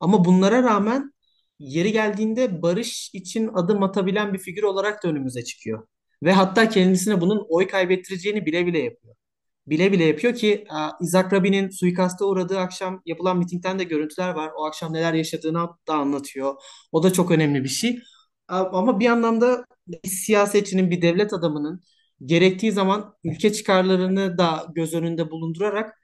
Ama 0.00 0.24
bunlara 0.24 0.62
rağmen 0.62 1.12
yeri 1.58 1.92
geldiğinde 1.92 2.62
barış 2.62 3.10
için 3.14 3.50
adım 3.54 3.82
atabilen 3.82 4.34
bir 4.34 4.38
figür 4.38 4.62
olarak 4.62 5.04
da 5.04 5.08
önümüze 5.08 5.44
çıkıyor. 5.44 5.86
Ve 6.22 6.32
hatta 6.32 6.68
kendisine 6.68 7.20
bunun 7.20 7.46
oy 7.48 7.66
kaybettireceğini 7.68 8.46
bile 8.46 8.66
bile 8.66 8.78
yapıyor. 8.78 9.14
Bile 9.66 9.92
bile 9.92 10.04
yapıyor 10.04 10.34
ki 10.34 10.64
İshak 11.02 11.32
Rabin'in 11.32 11.70
suikasta 11.70 12.24
uğradığı 12.24 12.58
akşam 12.58 13.02
yapılan 13.06 13.38
mitingden 13.38 13.78
de 13.78 13.84
görüntüler 13.84 14.30
var. 14.30 14.50
O 14.58 14.64
akşam 14.66 14.92
neler 14.92 15.14
yaşadığını 15.14 15.68
da 15.88 15.94
anlatıyor. 15.94 16.54
O 16.92 17.02
da 17.02 17.12
çok 17.12 17.30
önemli 17.30 17.64
bir 17.64 17.68
şey. 17.68 17.98
Ama 18.48 19.00
bir 19.00 19.06
anlamda 19.06 19.64
bir 19.86 20.08
siyasetçinin, 20.08 20.90
bir 20.90 21.02
devlet 21.02 21.32
adamının 21.32 21.82
gerektiği 22.24 22.72
zaman 22.72 23.14
ülke 23.24 23.52
çıkarlarını 23.52 24.38
da 24.38 24.66
göz 24.74 24.94
önünde 24.94 25.30
bulundurarak 25.30 26.00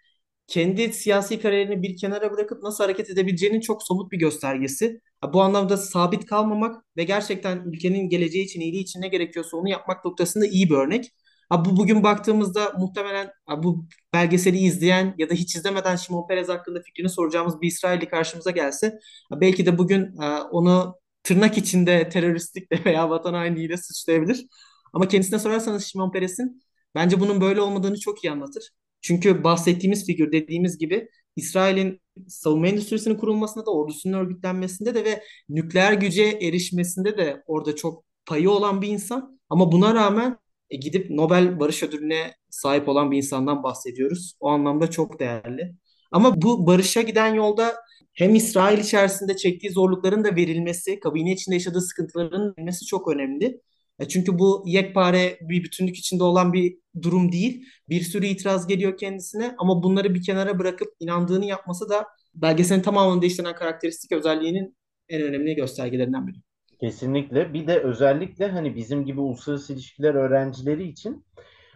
kendi 0.46 0.92
siyasi 0.92 1.40
kariyerini 1.40 1.83
bir 1.83 1.96
kenara 1.96 2.33
bırakıp 2.33 2.62
nasıl 2.62 2.85
hareket 2.85 3.11
edebileceğinin 3.11 3.61
çok 3.61 3.83
somut 3.83 4.12
bir 4.12 4.18
göstergesi. 4.18 5.00
Bu 5.33 5.42
anlamda 5.42 5.76
sabit 5.76 6.26
kalmamak 6.26 6.85
ve 6.96 7.05
gerçekten 7.05 7.62
ülkenin 7.66 8.09
geleceği 8.09 8.44
için, 8.44 8.61
iyiliği 8.61 8.83
için 8.83 9.00
ne 9.00 9.09
gerekiyorsa 9.09 9.57
onu 9.57 9.68
yapmak 9.68 10.05
noktasında 10.05 10.46
iyi 10.46 10.70
bir 10.70 10.74
örnek. 10.74 11.12
Bu 11.52 11.76
bugün 11.76 12.02
baktığımızda 12.02 12.72
muhtemelen 12.78 13.31
bu 13.59 13.87
belgeseli 14.14 14.59
izleyen 14.59 15.14
ya 15.18 15.31
da 15.31 15.35
hiç 15.35 15.57
izlemeden 15.57 15.96
Şimon 15.96 16.26
Perez 16.28 16.48
hakkında 16.48 16.81
fikrini 16.83 17.09
soracağımız 17.09 17.61
bir 17.61 17.68
İsrailli 17.68 18.09
karşımıza 18.09 18.50
gelse 18.50 18.98
belki 19.33 19.66
de 19.66 19.78
bugün 19.78 20.16
onu 20.50 20.96
tırnak 21.22 21.59
içinde 21.59 22.09
teröristlikle 22.09 22.85
veya 22.85 23.11
vatan 23.11 23.35
hainliğiyle 23.35 23.76
suçlayabilir. 23.76 24.46
Ama 24.92 25.09
kendisine 25.09 25.38
sorarsanız 25.38 25.85
Şimon 25.85 26.11
Perez'in 26.12 26.62
bence 26.94 27.20
bunun 27.20 27.40
böyle 27.40 27.61
olmadığını 27.61 28.00
çok 28.00 28.24
iyi 28.24 28.31
anlatır. 28.31 28.70
Çünkü 29.02 29.44
bahsettiğimiz 29.44 30.06
figür 30.06 30.32
dediğimiz 30.32 30.78
gibi 30.78 31.08
İsrail'in 31.36 32.00
savunma 32.28 32.68
endüstrisinin 32.68 33.16
kurulmasında 33.16 33.66
da 33.66 33.70
ordusunun 33.70 34.18
örgütlenmesinde 34.18 34.94
de 34.94 35.04
ve 35.04 35.22
nükleer 35.48 35.92
güce 35.92 36.22
erişmesinde 36.22 37.16
de 37.16 37.42
orada 37.46 37.76
çok 37.76 38.04
payı 38.26 38.50
olan 38.50 38.82
bir 38.82 38.88
insan. 38.88 39.40
Ama 39.50 39.72
buna 39.72 39.94
rağmen 39.94 40.36
e, 40.70 40.76
gidip 40.76 41.10
Nobel 41.10 41.60
Barış 41.60 41.82
Ödülü'ne 41.82 42.34
sahip 42.50 42.88
olan 42.88 43.10
bir 43.10 43.16
insandan 43.16 43.62
bahsediyoruz. 43.62 44.34
O 44.40 44.48
anlamda 44.48 44.90
çok 44.90 45.20
değerli. 45.20 45.74
Ama 46.12 46.42
bu 46.42 46.66
barışa 46.66 47.02
giden 47.02 47.34
yolda 47.34 47.74
hem 48.14 48.34
İsrail 48.34 48.78
içerisinde 48.78 49.36
çektiği 49.36 49.70
zorlukların 49.70 50.24
da 50.24 50.36
verilmesi, 50.36 51.00
kabine 51.00 51.32
içinde 51.32 51.54
yaşadığı 51.56 51.80
sıkıntıların 51.80 52.54
verilmesi 52.56 52.86
çok 52.86 53.08
önemli. 53.08 53.60
E, 53.98 54.09
çünkü 54.09 54.38
bu 54.38 54.64
yekpare 54.66 55.38
bir 55.40 55.64
bütünlük 55.64 55.96
içinde 55.96 56.24
olan 56.24 56.52
bir 56.52 56.78
durum 57.02 57.33
değil. 57.33 57.66
Bir 57.88 58.00
sürü 58.00 58.26
itiraz 58.26 58.66
geliyor 58.66 58.96
kendisine 58.96 59.55
ama 59.59 59.83
bunları 59.83 60.14
bir 60.14 60.22
kenara 60.22 60.59
bırakıp 60.59 60.88
inandığını 61.00 61.44
yapması 61.44 61.88
da 61.88 62.07
belgeselin 62.35 62.83
tamamını 62.83 63.22
değiştiren 63.22 63.55
karakteristik 63.55 64.12
özelliğinin 64.12 64.76
en 65.09 65.22
önemli 65.22 65.55
göstergelerinden 65.55 66.26
biri. 66.26 66.37
Kesinlikle. 66.81 67.55
Bir 67.55 67.66
de 67.66 67.78
özellikle 67.78 68.48
hani 68.48 68.76
bizim 68.76 69.05
gibi 69.05 69.20
uluslararası 69.20 69.72
ilişkiler 69.72 70.14
öğrencileri 70.14 70.88
için 70.88 71.24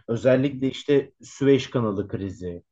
özellikle 0.07 0.67
işte 0.67 1.11
Süveyş 1.21 1.69
kanalı 1.69 2.07
krizi, 2.07 2.63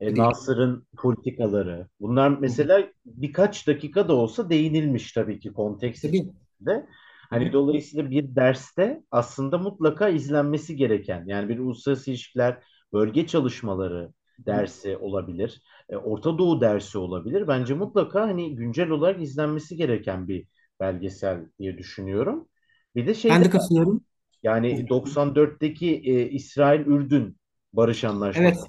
e. 0.00 0.14
Nasır'ın 0.14 0.86
politikaları. 0.96 1.88
Bunlar 2.00 2.28
mesela 2.28 2.88
birkaç 3.06 3.66
dakika 3.66 4.08
da 4.08 4.14
olsa 4.14 4.50
değinilmiş 4.50 5.12
tabii 5.12 5.40
ki 5.40 5.52
konteks 5.52 6.02
Tabii. 6.02 6.16
içinde. 6.16 6.86
Hani 7.30 7.52
dolayısıyla 7.52 8.10
bir 8.10 8.34
derste 8.36 9.02
aslında 9.10 9.58
mutlaka 9.58 10.08
izlenmesi 10.08 10.76
gereken 10.76 11.24
yani 11.26 11.48
bir 11.48 11.58
uluslararası 11.58 12.10
ilişkiler 12.10 12.62
bölge 12.92 13.26
çalışmaları 13.26 14.12
dersi 14.46 14.96
olabilir. 14.96 15.62
E, 15.88 15.96
Orta 15.96 16.38
Doğu 16.38 16.60
dersi 16.60 16.98
olabilir. 16.98 17.48
Bence 17.48 17.74
mutlaka 17.74 18.20
hani 18.22 18.56
güncel 18.56 18.90
olarak 18.90 19.22
izlenmesi 19.22 19.76
gereken 19.76 20.28
bir 20.28 20.46
belgesel 20.80 21.46
diye 21.58 21.78
düşünüyorum. 21.78 22.48
Bir 22.94 23.06
de 23.06 23.14
şey 23.14 23.30
Ben 23.30 23.44
de 23.44 23.50
katılıyorum. 23.50 24.04
yani 24.42 24.88
94'teki 24.88 25.96
e, 25.96 26.28
İsrail-Ürdün 26.30 27.36
barış 27.72 28.04
Evet. 28.32 28.58
anlaşması 28.58 28.68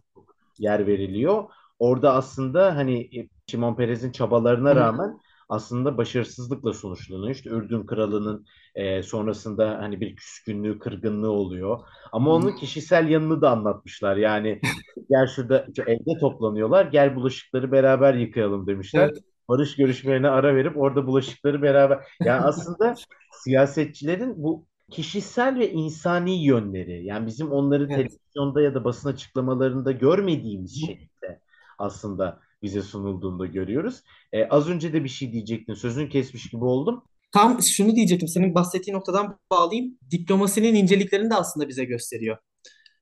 yer 0.60 0.88
veriliyor. 0.88 1.50
Orada 1.80 2.14
aslında 2.16 2.76
hani 2.76 3.20
e, 3.20 3.30
Şimon 3.48 3.76
Perez'in 3.76 4.12
çabalarına 4.12 4.76
rağmen 4.76 5.20
aslında 5.50 5.98
başarısızlıkla 5.98 6.74
sonuçlanıyor. 6.74 7.36
İşte 7.36 7.50
Ürdün 7.50 7.86
kralının 7.86 8.46
e, 8.76 9.04
sonrasında 9.04 9.78
hani 9.82 10.02
bir 10.02 10.16
küskünlüğü, 10.16 10.80
kırgınlığı 10.80 11.32
oluyor. 11.32 11.80
Ama 12.12 12.32
onun 12.32 12.56
kişisel 12.56 13.10
yanını 13.10 13.42
da 13.42 13.50
anlatmışlar. 13.52 14.18
Yani 14.18 14.62
gel 15.10 15.28
şurada 15.28 15.68
evde 15.88 16.20
toplanıyorlar, 16.20 16.86
gel 16.86 17.16
bulaşıkları 17.16 17.72
beraber 17.72 18.14
yıkayalım 18.14 18.68
demişler. 18.68 19.10
Evet. 19.10 19.24
Barış 19.48 19.76
görüşmelerine 19.76 20.30
ara 20.30 20.56
verip 20.56 20.78
orada 20.78 21.08
bulaşıkları 21.08 21.62
beraber. 21.62 22.06
Yani 22.24 22.42
aslında 22.42 22.96
siyasetçilerin 23.32 24.44
bu 24.44 24.66
kişisel 24.92 25.60
ve 25.60 25.72
insani 25.72 26.46
yönleri 26.46 27.06
yani 27.06 27.26
bizim 27.26 27.52
onları 27.52 27.84
Evet. 27.84 27.96
televizyonda 27.96 28.62
ya 28.62 28.76
da 28.76 28.84
basın 28.84 29.10
açıklamalarında 29.10 29.92
görmediğimiz 29.92 30.86
şekilde 30.86 31.42
aslında 31.78 32.40
bize 32.62 32.82
sunulduğunda 32.82 33.46
görüyoruz. 33.46 34.04
Ee, 34.34 34.46
az 34.46 34.70
önce 34.70 34.94
de 34.94 35.04
bir 35.04 35.10
şey 35.10 35.34
diyecektin. 35.34 35.74
Sözün 35.74 36.10
kesmiş 36.10 36.50
gibi 36.50 36.66
oldum. 36.66 37.04
Tam 37.32 37.62
şunu 37.62 37.96
diyecektim. 37.96 38.28
Senin 38.28 38.56
bahsettiğin 38.56 38.98
noktadan 38.98 39.40
bağlayayım. 39.52 39.98
Diplomasinin 40.12 40.76
inceliklerini 40.76 41.30
de 41.30 41.36
aslında 41.36 41.68
bize 41.68 41.86
gösteriyor. 41.86 42.38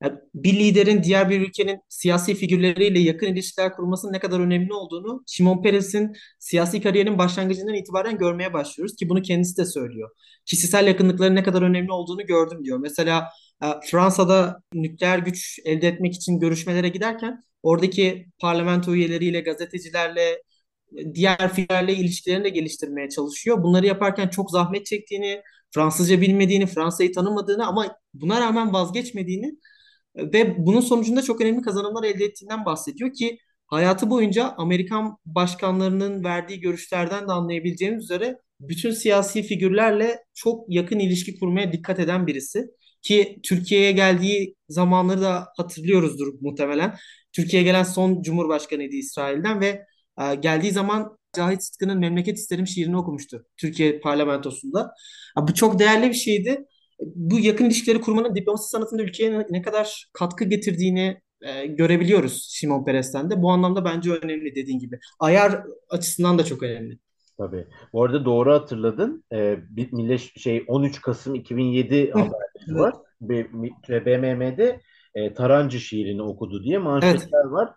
Yani 0.03 0.19
bir 0.33 0.53
liderin 0.59 1.03
diğer 1.03 1.29
bir 1.29 1.41
ülkenin 1.41 1.79
siyasi 1.89 2.35
figürleriyle 2.35 2.99
yakın 2.99 3.27
ilişkiler 3.27 3.73
kurmasının 3.73 4.13
ne 4.13 4.19
kadar 4.19 4.39
önemli 4.39 4.73
olduğunu 4.73 5.23
Şimon 5.27 5.61
Peres'in 5.63 6.13
siyasi 6.39 6.81
kariyerinin 6.81 7.17
başlangıcından 7.17 7.73
itibaren 7.75 8.17
görmeye 8.17 8.53
başlıyoruz 8.53 8.95
ki 8.95 9.09
bunu 9.09 9.21
kendisi 9.21 9.57
de 9.57 9.65
söylüyor. 9.65 10.09
Kişisel 10.45 10.87
yakınlıkların 10.87 11.35
ne 11.35 11.43
kadar 11.43 11.61
önemli 11.61 11.91
olduğunu 11.91 12.25
gördüm 12.25 12.63
diyor. 12.63 12.79
Mesela 12.79 13.29
e, 13.63 13.65
Fransa'da 13.91 14.61
nükleer 14.73 15.19
güç 15.19 15.59
elde 15.65 15.87
etmek 15.87 16.13
için 16.15 16.39
görüşmelere 16.39 16.89
giderken 16.89 17.43
oradaki 17.67 18.27
parlamento 18.39 18.95
üyeleriyle, 18.95 19.41
gazetecilerle, 19.41 20.43
diğer 21.13 21.53
figürlerle 21.53 21.93
ilişkilerini 21.93 22.43
de 22.43 22.49
geliştirmeye 22.49 23.09
çalışıyor. 23.09 23.63
Bunları 23.63 23.85
yaparken 23.85 24.27
çok 24.27 24.51
zahmet 24.51 24.85
çektiğini, 24.85 25.41
Fransızca 25.71 26.21
bilmediğini, 26.21 26.65
Fransa'yı 26.67 27.13
tanımadığını 27.13 27.67
ama 27.67 27.95
buna 28.13 28.41
rağmen 28.41 28.73
vazgeçmediğini 28.73 29.53
ve 30.15 30.55
bunun 30.65 30.81
sonucunda 30.81 31.21
çok 31.21 31.41
önemli 31.41 31.61
kazanımlar 31.61 32.03
elde 32.03 32.25
ettiğinden 32.25 32.65
bahsediyor 32.65 33.13
ki 33.13 33.37
hayatı 33.67 34.09
boyunca 34.09 34.53
Amerikan 34.57 35.17
başkanlarının 35.25 36.23
verdiği 36.23 36.59
görüşlerden 36.59 37.27
de 37.27 37.31
anlayabileceğimiz 37.31 38.03
üzere 38.03 38.37
bütün 38.59 38.91
siyasi 38.91 39.43
figürlerle 39.43 40.19
çok 40.33 40.65
yakın 40.69 40.99
ilişki 40.99 41.39
kurmaya 41.39 41.73
dikkat 41.73 41.99
eden 41.99 42.27
birisi. 42.27 42.67
Ki 43.07 43.39
Türkiye'ye 43.43 43.91
geldiği 43.91 44.55
zamanları 44.69 45.21
da 45.21 45.47
hatırlıyoruzdur 45.57 46.33
muhtemelen. 46.41 46.95
Türkiye'ye 47.33 47.65
gelen 47.67 47.83
son 47.83 48.21
Cumhurbaşkanıydı 48.21 48.95
İsrail'den 48.95 49.61
ve 49.61 49.85
e, 50.21 50.35
geldiği 50.35 50.71
zaman 50.71 51.17
Cahit 51.35 51.63
Sıtkı'nın 51.63 51.99
Memleket 51.99 52.37
İsterim 52.37 52.67
şiirini 52.67 52.97
okumuştu 52.97 53.45
Türkiye 53.57 53.99
parlamentosunda. 53.99 54.91
Bu 55.37 55.53
çok 55.53 55.79
değerli 55.79 56.09
bir 56.09 56.13
şeydi 56.13 56.65
bu 56.99 57.39
yakın 57.39 57.65
ilişkileri 57.65 58.01
kurmanın 58.01 58.35
diplomasi 58.35 58.69
sanatında 58.69 59.03
ülkeye 59.03 59.45
ne 59.49 59.61
kadar 59.61 60.09
katkı 60.13 60.45
getirdiğini 60.45 61.21
e, 61.41 61.65
görebiliyoruz 61.65 62.47
Şimon 62.51 62.85
Peres'ten 62.85 63.29
de. 63.29 63.41
Bu 63.41 63.51
anlamda 63.51 63.85
bence 63.85 64.11
önemli 64.11 64.55
dediğin 64.55 64.79
gibi. 64.79 64.99
Ayar 65.19 65.63
açısından 65.89 66.39
da 66.39 66.45
çok 66.45 66.63
önemli. 66.63 66.99
Tabii. 67.37 67.67
Bu 67.93 68.03
arada 68.03 68.25
doğru 68.25 68.53
hatırladın. 68.53 69.23
Ee, 69.33 69.57
bir 69.69 69.93
millet 69.93 70.19
şey 70.19 70.65
13 70.67 71.01
Kasım 71.01 71.35
2007 71.35 72.11
haberleri 72.11 72.75
var. 72.75 72.93
BMM'de 73.21 74.81
e, 75.15 75.33
Tarancı 75.33 75.79
şiirini 75.79 76.21
okudu 76.21 76.63
diye 76.63 76.77
manşetler 76.77 77.41
evet. 77.43 77.51
var. 77.51 77.73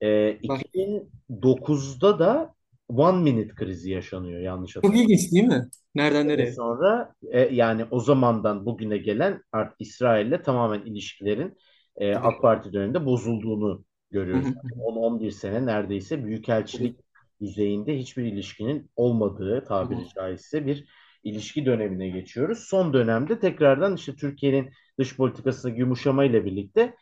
E, 0.00 0.32
2009'da 0.32 2.18
da 2.18 2.54
One 2.88 3.22
Minute 3.22 3.54
krizi 3.54 3.90
yaşanıyor 3.90 4.40
yanlış 4.40 4.76
hatırlamıyorum. 4.76 5.08
Çok 5.08 5.18
ilginç 5.18 5.32
değil 5.32 5.44
mi? 5.44 5.68
Nereden 5.94 6.28
nereye? 6.28 6.52
Sonra 6.52 7.14
e, 7.30 7.40
yani 7.40 7.84
o 7.90 8.00
zamandan 8.00 8.66
bugüne 8.66 8.98
gelen 8.98 9.42
artık 9.52 9.76
İsrail'le 9.80 10.42
tamamen 10.42 10.80
ilişkilerin 10.80 11.58
e, 11.96 12.14
AK 12.14 12.42
Parti 12.42 12.72
döneminde 12.72 13.06
bozulduğunu 13.06 13.84
görüyoruz. 14.10 14.46
Yani 14.46 14.82
10-11 14.82 15.30
sene 15.30 15.66
neredeyse 15.66 16.24
büyükelçilik 16.24 17.00
düzeyinde 17.42 17.98
hiçbir 17.98 18.24
ilişkinin 18.24 18.90
olmadığı 18.96 19.64
tabiri 19.64 20.08
caizse 20.14 20.66
bir 20.66 20.84
ilişki 21.24 21.66
dönemine 21.66 22.08
geçiyoruz. 22.08 22.58
Son 22.58 22.92
dönemde 22.92 23.38
tekrardan 23.38 23.94
işte 23.94 24.16
Türkiye'nin 24.16 24.70
dış 24.98 25.16
politikasında 25.16 25.74
yumuşamayla 25.74 26.44
birlikte 26.44 26.94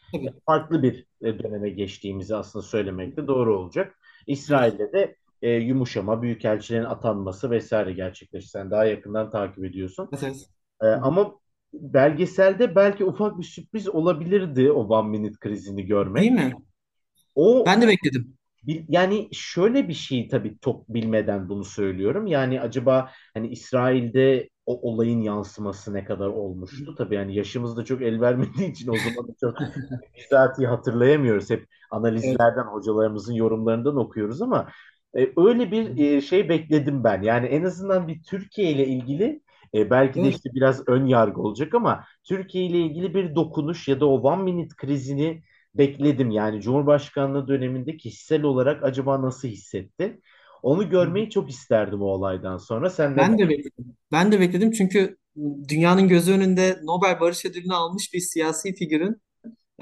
farklı 0.47 0.83
bir 0.83 1.07
e, 1.23 1.39
döneme 1.39 1.71
geçtiğimizi 1.71 2.37
aslında 2.37 2.63
söylemekte 2.63 3.27
doğru 3.27 3.59
olacak. 3.59 3.99
İsrail'de 4.27 4.93
de 4.93 5.17
e, 5.43 5.51
yumuşama, 5.51 6.23
büyükelçilerin 6.23 6.85
atanması 6.85 7.51
vesaire 7.51 7.93
gerçekleşti. 7.93 8.51
Sen 8.51 8.71
daha 8.71 8.85
yakından 8.85 9.31
takip 9.31 9.65
ediyorsun. 9.65 10.09
Evet. 10.23 10.47
E, 10.83 10.87
ama 10.87 11.35
belgeselde 11.73 12.75
belki 12.75 13.05
ufak 13.05 13.39
bir 13.39 13.45
sürpriz 13.45 13.89
olabilirdi 13.89 14.73
o 14.73 14.81
One 14.81 15.09
Minute 15.09 15.39
krizini 15.41 15.87
görmek. 15.87 16.23
Değil 16.23 16.33
mi? 16.33 16.55
O 17.35 17.67
ben 17.67 17.83
de 17.83 17.89
bekledim. 17.89 18.40
Yani 18.67 19.29
şöyle 19.33 19.89
bir 19.89 19.95
şey 19.95 20.29
tabii 20.29 20.59
çok 20.61 20.89
bilmeden 20.89 21.49
bunu 21.49 21.65
söylüyorum. 21.65 22.27
Yani 22.27 22.61
acaba 22.61 23.11
hani 23.35 23.49
İsrail'de 23.49 24.49
o 24.67 24.91
olayın 24.91 25.21
yansıması 25.21 25.95
ne 25.95 26.05
kadar 26.05 26.27
olmuştu? 26.29 26.95
Tabii 26.99 27.15
yani 27.15 27.35
yaşımız 27.35 27.77
da 27.77 27.85
çok 27.85 28.03
el 28.03 28.21
vermediği 28.21 28.71
için 28.71 28.89
o 28.89 28.97
zaman 28.97 29.35
çok 29.41 29.55
bizatihi 30.17 30.67
hatırlayamıyoruz. 30.67 31.51
Hep 31.51 31.67
analizlerden, 31.91 32.63
evet. 32.63 32.73
hocalarımızın 32.73 33.35
yorumlarından 33.35 33.97
okuyoruz 33.97 34.43
ama 34.43 34.69
e, 35.19 35.33
öyle 35.37 35.71
bir 35.71 35.99
e, 35.99 36.21
şey 36.21 36.49
bekledim 36.49 37.05
ben. 37.05 37.23
Yani 37.23 37.47
en 37.47 37.65
azından 37.65 38.09
bir 38.09 38.23
Türkiye 38.23 38.71
ile 38.71 38.87
ilgili 38.87 39.43
e, 39.75 39.91
belki 39.91 40.25
de 40.25 40.29
işte 40.29 40.51
biraz 40.55 40.89
ön 40.89 41.07
yargı 41.07 41.41
olacak 41.41 41.75
ama 41.75 42.05
Türkiye 42.25 42.65
ile 42.65 42.79
ilgili 42.79 43.15
bir 43.15 43.35
dokunuş 43.35 43.89
ya 43.89 44.01
da 44.01 44.07
o 44.07 44.21
one 44.21 44.43
minute 44.43 44.75
krizini 44.77 45.43
bekledim. 45.75 46.31
Yani 46.31 46.61
Cumhurbaşkanlığı 46.61 47.49
döneminde 47.49 47.97
kişisel 47.97 48.43
olarak 48.43 48.85
acaba 48.85 49.23
nasıl 49.23 49.49
hissetti? 49.49 50.21
Onu 50.63 50.91
görmeyi 50.91 51.31
çok 51.31 51.51
isterdim 51.51 52.03
o 52.03 52.07
olaydan 52.07 52.57
sonra. 52.57 52.91
Sen 52.91 53.13
de 53.13 53.17
Ben 53.17 53.39
de 53.39 53.49
bekledim. 53.49 53.97
Ben 54.13 54.33
de 54.33 54.41
bekledim 54.41 54.73
çünkü 54.73 55.17
dünyanın 55.69 56.09
gözü 56.09 56.33
önünde 56.33 56.79
Nobel 56.83 57.21
Barış 57.21 57.45
Ödülünü 57.45 57.75
almış 57.75 58.15
bir 58.15 58.21
siyasi 58.21 58.75
figürün 58.75 59.23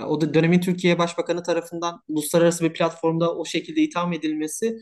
o 0.07 0.20
da 0.20 0.35
dönemin 0.35 0.61
Türkiye 0.61 0.98
Başbakanı 0.98 1.42
tarafından 1.42 2.03
uluslararası 2.09 2.64
bir 2.64 2.72
platformda 2.72 3.37
o 3.37 3.44
şekilde 3.44 3.81
itham 3.81 4.12
edilmesi 4.12 4.79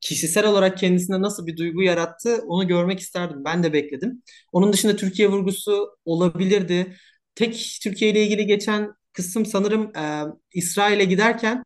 kişisel 0.00 0.46
olarak 0.46 0.78
kendisine 0.78 1.22
nasıl 1.22 1.46
bir 1.46 1.56
duygu 1.56 1.82
yarattı 1.82 2.42
onu 2.46 2.68
görmek 2.68 3.00
isterdim. 3.00 3.44
Ben 3.44 3.62
de 3.62 3.72
bekledim. 3.72 4.22
Onun 4.52 4.72
dışında 4.72 4.96
Türkiye 4.96 5.28
vurgusu 5.28 5.96
olabilirdi. 6.04 6.96
Tek 7.34 7.78
Türkiye 7.82 8.10
ile 8.10 8.22
ilgili 8.24 8.46
geçen 8.46 8.92
kısım 9.16 9.46
sanırım 9.46 9.96
e, 9.96 10.22
İsrail'e 10.52 11.04
giderken 11.04 11.64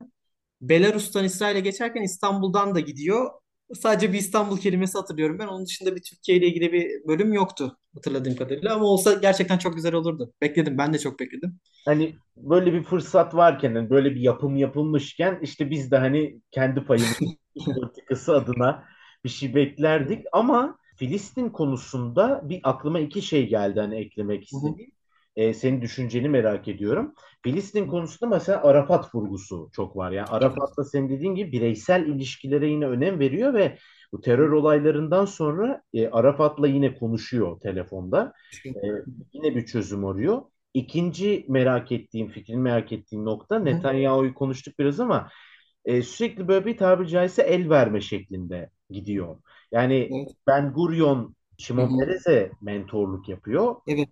Belarus'tan 0.60 1.24
İsrail'e 1.24 1.60
geçerken 1.60 2.02
İstanbul'dan 2.02 2.74
da 2.74 2.80
gidiyor. 2.80 3.30
Sadece 3.74 4.12
bir 4.12 4.18
İstanbul 4.18 4.58
kelimesi 4.58 4.98
hatırlıyorum 4.98 5.38
ben. 5.38 5.46
Onun 5.46 5.66
dışında 5.66 5.96
bir 5.96 6.02
Türkiye 6.02 6.38
ile 6.38 6.46
ilgili 6.46 6.72
bir 6.72 7.08
bölüm 7.08 7.32
yoktu 7.32 7.78
hatırladığım 7.94 8.36
kadarıyla. 8.36 8.74
Ama 8.74 8.84
olsa 8.84 9.12
gerçekten 9.12 9.58
çok 9.58 9.74
güzel 9.74 9.94
olurdu. 9.94 10.32
Bekledim. 10.42 10.78
Ben 10.78 10.92
de 10.92 10.98
çok 10.98 11.20
bekledim. 11.20 11.60
Hani 11.84 12.14
böyle 12.36 12.72
bir 12.72 12.82
fırsat 12.82 13.34
varken, 13.34 13.74
hani 13.74 13.90
böyle 13.90 14.10
bir 14.10 14.20
yapım 14.20 14.56
yapılmışken 14.56 15.38
işte 15.42 15.70
biz 15.70 15.90
de 15.90 15.96
hani 15.98 16.40
kendi 16.50 16.84
payımız 16.84 17.18
politikası 17.74 18.36
adına 18.36 18.84
bir 19.24 19.28
şey 19.28 19.54
beklerdik. 19.54 20.24
Ama 20.32 20.78
Filistin 20.96 21.50
konusunda 21.50 22.48
bir 22.48 22.60
aklıma 22.62 23.00
iki 23.00 23.22
şey 23.22 23.48
geldi 23.48 23.80
hani 23.80 23.96
eklemek 23.96 24.44
istediğim. 24.44 24.92
E, 25.36 25.54
senin 25.54 25.82
düşünceni 25.82 26.28
merak 26.28 26.68
ediyorum. 26.68 27.14
Filistin 27.42 27.86
konusunda 27.86 28.36
mesela 28.36 28.62
Arafat 28.62 29.14
vurgusu 29.14 29.68
çok 29.72 29.96
var. 29.96 30.12
Yani 30.12 30.26
Evet. 30.40 30.40
Arafat 30.42 30.76
da 30.76 30.84
senin 30.84 31.08
dediğin 31.08 31.34
gibi 31.34 31.52
bireysel 31.52 32.06
ilişkilere 32.06 32.68
yine 32.68 32.86
önem 32.86 33.18
veriyor 33.18 33.54
ve 33.54 33.78
bu 34.12 34.20
terör 34.20 34.52
olaylarından 34.52 35.24
sonra 35.24 35.82
e, 35.94 36.08
Arafat'la 36.08 36.68
yine 36.68 36.94
konuşuyor 36.98 37.60
telefonda. 37.60 38.32
E, 38.84 38.88
yine 39.32 39.56
bir 39.56 39.66
çözüm 39.66 40.04
arıyor. 40.04 40.42
İkinci 40.74 41.44
merak 41.48 41.92
ettiğim, 41.92 42.28
fikrini 42.28 42.56
merak 42.60 42.92
ettiğim 42.92 43.24
nokta. 43.24 43.58
Netanyahu'yu 43.58 44.34
konuştuk 44.34 44.78
biraz 44.78 45.00
ama 45.00 45.30
e, 45.84 46.02
sürekli 46.02 46.48
böyle 46.48 46.66
bir 46.66 46.76
tabiri 46.76 47.08
caizse 47.08 47.42
el 47.42 47.70
verme 47.70 48.00
şeklinde 48.00 48.70
gidiyor. 48.90 49.36
Yani 49.72 49.94
Evet. 50.10 50.36
Ben 50.46 50.72
Gurion, 50.72 51.36
Hı 51.76 51.80
Şimon 51.80 51.82
hı. 51.82 51.96
Peres'e 51.98 52.52
mentorluk 52.60 53.28
yapıyor. 53.28 53.76
Evet. 53.86 54.08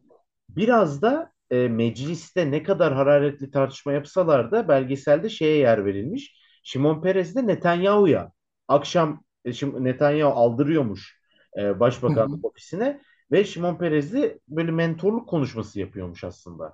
Biraz 0.57 1.03
da 1.03 1.33
e, 1.51 1.69
mecliste 1.69 2.51
ne 2.51 2.63
kadar 2.63 2.95
hararetli 2.95 3.51
tartışma 3.51 3.93
yapsalar 3.93 4.53
da 4.53 4.69
belgeselde 4.69 5.29
şeye 5.29 5.57
yer 5.57 5.85
verilmiş. 5.85 6.39
Şimon 6.63 7.03
Peres 7.03 7.35
de 7.35 7.47
Netanyahu'ya 7.47 8.33
akşam 8.69 9.25
e, 9.45 9.51
Şim- 9.51 9.85
Netanyahu 9.85 10.33
aldırıyormuş 10.33 11.21
e, 11.59 11.81
başbakanlık 11.81 12.45
ofisine 12.45 13.01
ve 13.33 13.45
Şimon 13.45 13.79
Peres 13.79 14.13
de 14.13 14.39
böyle 14.49 14.71
mentorluk 14.71 15.29
konuşması 15.29 15.81
yapıyormuş 15.81 16.25
aslında. 16.25 16.73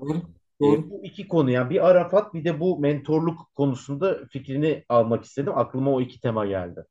Doğru. 0.61 0.81
E, 0.81 0.91
bu 0.91 1.05
iki 1.05 1.29
konu 1.29 1.51
yani 1.51 1.71
bir 1.71 1.89
Arafat 1.89 2.35
bir 2.35 2.45
de 2.45 2.61
bu 2.61 2.79
mentorluk 2.79 3.55
konusunda 3.55 4.27
fikrini 4.31 4.85
almak 4.89 5.25
istedim. 5.25 5.53
Aklıma 5.57 5.91
o 5.93 6.01
iki 6.01 6.21
tema 6.21 6.47
geldi. 6.47 6.85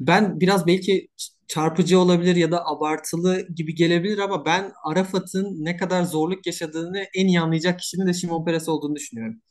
Ben 0.00 0.40
biraz 0.40 0.66
belki 0.66 1.08
çarpıcı 1.48 1.98
olabilir 1.98 2.36
ya 2.36 2.50
da 2.52 2.66
abartılı 2.66 3.48
gibi 3.54 3.74
gelebilir 3.74 4.18
ama 4.18 4.44
ben 4.44 4.72
Arafat'ın 4.84 5.64
ne 5.64 5.76
kadar 5.76 6.02
zorluk 6.02 6.46
yaşadığını 6.46 7.04
en 7.14 7.26
iyi 7.26 7.40
anlayacak 7.40 7.78
kişinin 7.80 8.06
de 8.06 8.12
Şimon 8.12 8.44
Peres 8.44 8.68
olduğunu 8.68 8.96
düşünüyorum. 8.96 9.42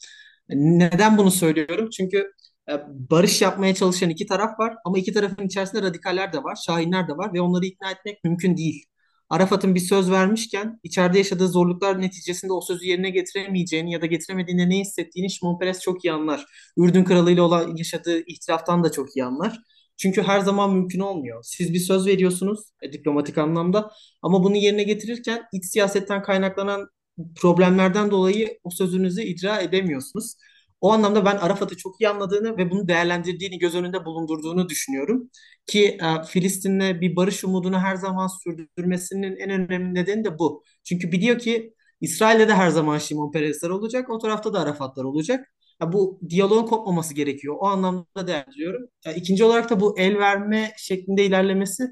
Neden 0.49 1.17
bunu 1.17 1.31
söylüyorum? 1.31 1.89
Çünkü 1.89 2.31
e, 2.71 2.73
barış 2.89 3.41
yapmaya 3.41 3.75
çalışan 3.75 4.09
iki 4.09 4.25
taraf 4.25 4.59
var 4.59 4.75
ama 4.85 4.97
iki 4.99 5.13
tarafın 5.13 5.45
içerisinde 5.45 5.81
radikaller 5.81 6.33
de 6.33 6.43
var, 6.43 6.55
şahinler 6.65 7.07
de 7.07 7.17
var 7.17 7.33
ve 7.33 7.41
onları 7.41 7.65
ikna 7.65 7.91
etmek 7.91 8.23
mümkün 8.23 8.57
değil. 8.57 8.85
Arafat'ın 9.29 9.75
bir 9.75 9.79
söz 9.79 10.11
vermişken 10.11 10.79
içeride 10.83 11.17
yaşadığı 11.17 11.47
zorluklar 11.47 12.01
neticesinde 12.01 12.53
o 12.53 12.61
sözü 12.61 12.85
yerine 12.85 13.09
getiremeyeceğini 13.09 13.91
ya 13.91 14.01
da 14.01 14.05
getiremediğinde 14.05 14.69
ne 14.69 14.79
hissettiğini 14.79 15.31
Şimon 15.31 15.59
Peres 15.59 15.79
çok 15.81 16.05
iyi 16.05 16.11
anlar. 16.11 16.45
Ürdün 16.77 17.03
Kralı 17.03 17.31
ile 17.31 17.41
olan 17.41 17.75
yaşadığı 17.75 18.19
ihtilaftan 18.25 18.83
da 18.83 18.91
çok 18.91 19.17
iyi 19.17 19.25
anlar. 19.25 19.59
Çünkü 19.97 20.21
her 20.21 20.39
zaman 20.39 20.73
mümkün 20.73 20.99
olmuyor. 20.99 21.43
Siz 21.43 21.73
bir 21.73 21.79
söz 21.79 22.07
veriyorsunuz 22.07 22.59
e, 22.81 22.93
diplomatik 22.93 23.37
anlamda 23.37 23.91
ama 24.21 24.43
bunu 24.43 24.55
yerine 24.55 24.83
getirirken 24.83 25.43
iç 25.53 25.65
siyasetten 25.65 26.23
kaynaklanan 26.23 26.89
problemlerden 27.35 28.11
dolayı 28.11 28.59
o 28.63 28.69
sözünüzü 28.69 29.21
icra 29.21 29.61
edemiyorsunuz. 29.61 30.35
O 30.81 30.91
anlamda 30.93 31.25
ben 31.25 31.37
Arafat'ı 31.37 31.77
çok 31.77 32.01
iyi 32.01 32.09
anladığını 32.09 32.57
ve 32.57 32.71
bunu 32.71 32.87
değerlendirdiğini 32.87 33.59
göz 33.59 33.75
önünde 33.75 34.05
bulundurduğunu 34.05 34.69
düşünüyorum. 34.69 35.29
Ki 35.67 35.85
e, 36.01 36.23
Filistin'le 36.27 37.01
bir 37.01 37.15
barış 37.15 37.43
umudunu 37.43 37.79
her 37.79 37.95
zaman 37.95 38.27
sürdürmesinin 38.43 39.35
en 39.37 39.49
önemli 39.49 39.93
nedeni 39.93 40.23
de 40.23 40.39
bu. 40.39 40.63
Çünkü 40.83 41.11
biliyor 41.11 41.39
ki 41.39 41.73
İsrail'de 42.01 42.47
de 42.47 42.53
her 42.53 42.69
zaman 42.69 42.97
Şimon 42.97 43.31
Peresler 43.31 43.69
olacak, 43.69 44.09
o 44.09 44.17
tarafta 44.17 44.53
da 44.53 44.59
Arafatlar 44.59 45.03
olacak. 45.03 45.53
Ya 45.81 45.93
bu 45.93 46.19
diyaloğun 46.29 46.65
kopmaması 46.65 47.13
gerekiyor. 47.13 47.55
O 47.59 47.67
anlamda 47.67 48.27
değerlendiriyorum. 48.27 48.81
Ya 49.05 49.13
İkinci 49.13 49.43
olarak 49.43 49.69
da 49.69 49.79
bu 49.79 49.99
el 49.99 50.17
verme 50.19 50.71
şeklinde 50.77 51.25
ilerlemesi 51.25 51.83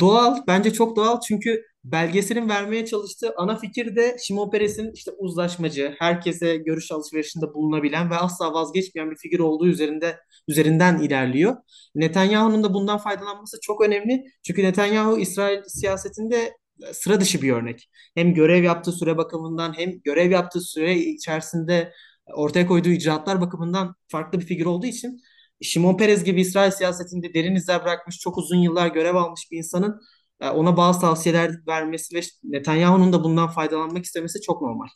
doğal. 0.00 0.36
Bence 0.46 0.72
çok 0.72 0.96
doğal 0.96 1.20
çünkü 1.20 1.62
belgeselin 1.84 2.48
vermeye 2.48 2.86
çalıştığı 2.86 3.34
ana 3.36 3.56
fikir 3.56 3.96
de 3.96 4.16
Şimon 4.22 4.50
Peres'in 4.50 4.92
işte 4.92 5.10
uzlaşmacı, 5.18 5.94
herkese 5.98 6.56
görüş 6.56 6.92
alışverişinde 6.92 7.54
bulunabilen 7.54 8.10
ve 8.10 8.16
asla 8.16 8.54
vazgeçmeyen 8.54 9.10
bir 9.10 9.16
figür 9.16 9.38
olduğu 9.38 9.66
üzerinde 9.66 10.18
üzerinden 10.48 10.98
ilerliyor. 10.98 11.56
Netanyahu'nun 11.94 12.64
da 12.64 12.74
bundan 12.74 12.98
faydalanması 12.98 13.58
çok 13.62 13.80
önemli. 13.80 14.24
Çünkü 14.46 14.62
Netanyahu 14.64 15.18
İsrail 15.18 15.62
siyasetinde 15.66 16.52
sıra 16.92 17.20
dışı 17.20 17.42
bir 17.42 17.52
örnek. 17.52 17.90
Hem 18.14 18.34
görev 18.34 18.62
yaptığı 18.62 18.92
süre 18.92 19.16
bakımından 19.16 19.78
hem 19.78 20.00
görev 20.00 20.30
yaptığı 20.30 20.60
süre 20.60 20.98
içerisinde 20.98 21.92
ortaya 22.34 22.66
koyduğu 22.66 22.88
icraatlar 22.88 23.40
bakımından 23.40 23.94
farklı 24.08 24.40
bir 24.40 24.46
figür 24.46 24.66
olduğu 24.66 24.86
için 24.86 25.20
Şimon 25.62 25.96
Peres 25.96 26.24
gibi 26.24 26.40
İsrail 26.40 26.70
siyasetinde 26.70 27.34
derin 27.34 27.54
izler 27.54 27.82
bırakmış, 27.84 28.18
çok 28.18 28.38
uzun 28.38 28.56
yıllar 28.56 28.88
görev 28.88 29.14
almış 29.14 29.48
bir 29.50 29.58
insanın 29.58 29.90
e, 29.90 30.21
ona 30.50 30.76
bazı 30.76 31.00
tavsiyeler 31.00 31.66
vermesi 31.66 32.16
ve 32.16 32.20
Netanyahu'nun 32.44 33.12
da 33.12 33.24
bundan 33.24 33.48
faydalanmak 33.48 34.04
istemesi 34.04 34.40
çok 34.40 34.62
normal. 34.62 34.88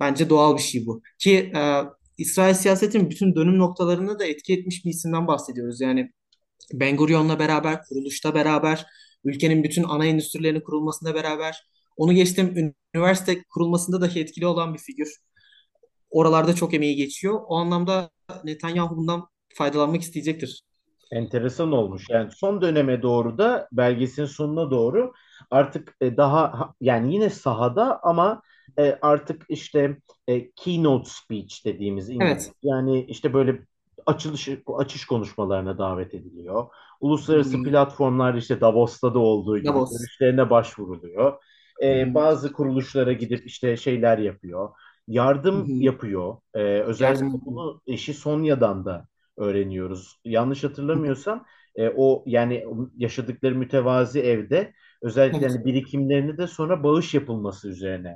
Bence 0.00 0.30
doğal 0.30 0.56
bir 0.56 0.62
şey 0.62 0.86
bu. 0.86 1.02
Ki 1.18 1.52
e, 1.56 1.82
İsrail 2.18 2.54
siyasetin 2.54 3.10
bütün 3.10 3.34
dönüm 3.36 3.58
noktalarını 3.58 4.18
da 4.18 4.24
etki 4.26 4.54
etmiş 4.54 4.84
bir 4.84 4.90
isimden 4.90 5.26
bahsediyoruz. 5.26 5.80
Yani 5.80 6.10
Ben 6.72 6.96
Gurion'la 6.96 7.38
beraber, 7.38 7.82
kuruluşta 7.88 8.34
beraber, 8.34 8.86
ülkenin 9.24 9.64
bütün 9.64 9.84
ana 9.84 10.06
endüstrilerinin 10.06 10.60
kurulmasında 10.60 11.14
beraber, 11.14 11.68
onu 11.96 12.12
geçtim 12.12 12.74
üniversite 12.94 13.42
kurulmasında 13.54 14.00
dahi 14.00 14.20
etkili 14.20 14.46
olan 14.46 14.74
bir 14.74 14.78
figür. 14.78 15.16
Oralarda 16.10 16.54
çok 16.54 16.74
emeği 16.74 16.96
geçiyor. 16.96 17.40
O 17.48 17.56
anlamda 17.56 18.10
Netanyahu 18.44 18.96
bundan 18.96 19.28
faydalanmak 19.54 20.02
isteyecektir. 20.02 20.62
Enteresan 21.12 21.72
olmuş. 21.72 22.10
Yani 22.10 22.30
son 22.32 22.62
döneme 22.62 23.02
doğru 23.02 23.38
da 23.38 23.68
belgesin 23.72 24.24
sonuna 24.24 24.70
doğru 24.70 25.12
artık 25.50 25.96
e, 26.00 26.16
daha 26.16 26.60
ha- 26.60 26.74
yani 26.80 27.14
yine 27.14 27.30
sahada 27.30 28.00
ama 28.02 28.42
e, 28.78 28.98
artık 29.02 29.42
işte 29.48 29.98
e, 30.28 30.50
keynote 30.50 31.10
speech 31.10 31.64
dediğimiz 31.64 32.08
İngiliz 32.10 32.44
Evet. 32.44 32.54
yani 32.62 33.04
işte 33.04 33.34
böyle 33.34 33.66
açılış 34.06 34.48
açış 34.78 35.06
konuşmalarına 35.06 35.78
davet 35.78 36.14
ediliyor. 36.14 36.66
Uluslararası 37.00 37.62
Hmm, 37.62 37.62
platformlar 37.62 38.34
işte 38.34 38.60
Davos'ta 38.60 39.14
da 39.14 39.18
olduğu 39.18 39.58
gibi 39.58 39.86
Davos. 39.86 39.90
görüşlerine 39.90 40.50
başvuruluyor. 40.50 41.42
E, 41.82 42.14
hı. 42.14 42.14
bazı 42.14 42.52
kuruluşlara 42.52 43.12
gidip 43.12 43.46
işte 43.46 43.76
şeyler 43.76 44.18
yapıyor. 44.18 44.70
Yardım 45.08 45.72
hı. 45.72 45.74
yapıyor. 45.78 46.36
E, 46.54 46.60
özellikle 46.60 47.38
bunu 47.44 47.82
eşi 47.86 48.14
Sonya'dan 48.14 48.84
da 48.84 49.08
öğreniyoruz. 49.38 50.20
Yanlış 50.24 50.64
hatırlamıyorsam 50.64 51.44
e, 51.76 51.88
o 51.96 52.22
yani 52.26 52.64
yaşadıkları 52.96 53.54
mütevazi 53.54 54.20
evde 54.20 54.72
özellikle 55.02 55.46
Evet. 55.46 55.50
hani 55.56 55.64
birikimlerini 55.64 56.38
de 56.38 56.46
sonra 56.46 56.82
bağış 56.84 57.14
yapılması 57.14 57.68
üzerine 57.68 58.14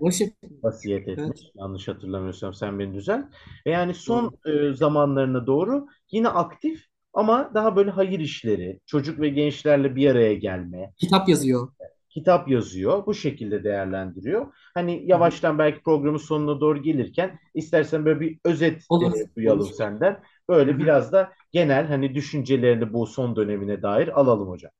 vasiyet 0.62 1.08
Evet. 1.08 1.18
etmiş. 1.18 1.40
Yanlış 1.54 1.88
hatırlamıyorsam 1.88 2.54
sen 2.54 2.78
beni 2.78 2.94
düzelt. 2.94 3.24
Ve 3.66 3.70
yani 3.70 3.94
son 3.94 4.38
e, 4.46 4.74
zamanlarına 4.74 5.46
doğru 5.46 5.86
yine 6.12 6.28
aktif 6.28 6.84
ama 7.12 7.50
daha 7.54 7.76
böyle 7.76 7.90
hayır 7.90 8.20
işleri, 8.20 8.80
çocuk 8.86 9.20
ve 9.20 9.28
gençlerle 9.28 9.96
bir 9.96 10.10
araya 10.10 10.34
gelme, 10.34 10.92
Kitap 10.96 11.28
yazıyor. 11.28 11.68
kitap 12.10 12.48
yazıyor. 12.48 13.06
Bu 13.06 13.14
şekilde 13.14 13.64
değerlendiriyor. 13.64 14.46
Hani 14.74 15.02
yavaştan 15.06 15.58
belki 15.58 15.82
programın 15.82 16.18
sonuna 16.18 16.60
doğru 16.60 16.82
gelirken 16.82 17.38
istersen 17.54 18.04
böyle 18.04 18.20
bir 18.20 18.38
özet 18.44 18.76
e, 18.76 18.84
Olur. 18.88 19.12
duyalım 19.36 19.60
Olur. 19.60 19.70
senden. 19.70 20.22
Böyle 20.48 20.78
biraz 20.78 21.12
da 21.12 21.32
genel 21.52 21.86
hani 21.86 22.14
düşüncelerini 22.14 22.92
bu 22.92 23.06
son 23.06 23.36
dönemine 23.36 23.82
dair 23.82 24.20
alalım 24.20 24.48
hocam. 24.48 24.72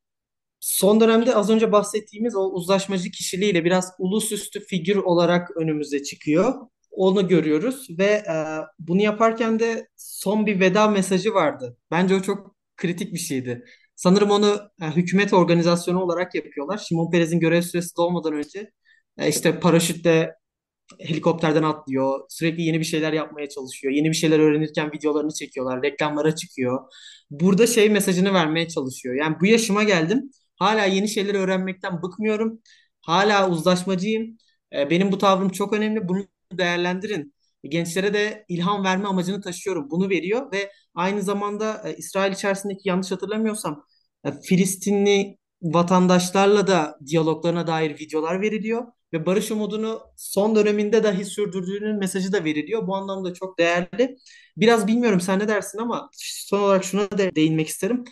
Son 0.59 1.01
dönemde 1.01 1.35
az 1.35 1.49
önce 1.49 1.71
bahsettiğimiz 1.71 2.35
o 2.35 2.39
uzlaşmacı 2.39 3.11
kişiliğiyle 3.11 3.65
biraz 3.65 3.93
ulusüstü 3.99 4.59
figür 4.59 4.95
olarak 4.95 5.57
önümüze 5.57 6.03
çıkıyor. 6.03 6.53
Onu 6.91 7.27
görüyoruz 7.27 7.87
ve 7.99 8.05
e, 8.05 8.35
bunu 8.79 9.01
yaparken 9.01 9.59
de 9.59 9.87
son 9.97 10.45
bir 10.45 10.59
veda 10.59 10.87
mesajı 10.87 11.33
vardı. 11.33 11.77
Bence 11.91 12.15
o 12.15 12.21
çok 12.21 12.55
kritik 12.77 13.13
bir 13.13 13.19
şeydi. 13.19 13.65
Sanırım 13.95 14.31
onu 14.31 14.59
e, 14.81 14.85
hükümet 14.85 15.33
organizasyonu 15.33 16.01
olarak 16.01 16.35
yapıyorlar. 16.35 16.77
Şimon 16.77 17.11
Perez'in 17.11 17.39
görev 17.39 17.61
süresi 17.61 17.97
dolmadan 17.97 18.33
önce 18.33 18.71
e, 19.17 19.29
işte 19.29 19.59
paraşütle 19.59 20.35
helikopterden 20.99 21.63
atlıyor. 21.63 22.19
Sürekli 22.29 22.61
yeni 22.63 22.79
bir 22.79 22.85
şeyler 22.85 23.13
yapmaya 23.13 23.49
çalışıyor. 23.49 23.93
Yeni 23.93 24.09
bir 24.09 24.15
şeyler 24.15 24.39
öğrenirken 24.39 24.91
videolarını 24.91 25.33
çekiyorlar. 25.33 25.83
Reklamlara 25.83 26.35
çıkıyor. 26.35 26.79
Burada 27.31 27.67
şey 27.67 27.89
mesajını 27.89 28.33
vermeye 28.33 28.67
çalışıyor. 28.69 29.15
Yani 29.15 29.35
bu 29.41 29.45
yaşıma 29.45 29.83
geldim. 29.83 30.31
Hala 30.55 30.85
yeni 30.85 31.09
şeyler 31.09 31.35
öğrenmekten 31.35 32.01
bıkmıyorum. 32.01 32.59
Hala 33.01 33.49
uzlaşmacıyım. 33.49 34.37
E, 34.73 34.89
Benim 34.89 35.11
bu 35.11 35.17
tavrım 35.17 35.49
çok 35.49 35.73
önemli. 35.73 36.07
Bunu 36.07 36.27
değerlendirin. 36.53 37.33
Gençlere 37.63 38.13
de 38.13 38.45
ilham 38.49 38.83
verme 38.83 39.07
amacını 39.07 39.41
taşıyorum. 39.41 39.89
Bunu 39.91 40.09
veriyor 40.09 40.51
ve 40.51 40.71
aynı 40.95 41.21
zamanda 41.21 41.81
e, 41.89 41.95
İsrail 41.97 42.31
içerisindeki 42.33 42.89
yanlış 42.89 43.11
hatırlamıyorsam 43.11 43.85
e, 44.25 44.31
Filistinli 44.41 45.37
vatandaşlarla 45.61 46.67
da 46.67 46.97
diyaloglarına 47.07 47.67
dair 47.67 47.99
videolar 47.99 48.41
veriliyor 48.41 48.87
ve 49.13 49.25
barış 49.25 49.51
umudunu 49.51 50.01
son 50.17 50.55
döneminde 50.55 51.03
dahi 51.03 51.25
sürdürdüğünün 51.25 51.99
mesajı 51.99 52.31
da 52.31 52.43
veriliyor. 52.43 52.87
Bu 52.87 52.95
anlamda 52.95 53.33
çok 53.33 53.59
değerli. 53.59 54.17
Biraz 54.57 54.87
bilmiyorum 54.87 55.21
sen 55.21 55.39
ne 55.39 55.47
dersin 55.47 55.79
ama 55.79 56.09
son 56.21 56.59
olarak 56.59 56.83
şuna 56.83 57.11
da 57.11 57.35
değinmek 57.35 57.67
isterim. 57.67 58.03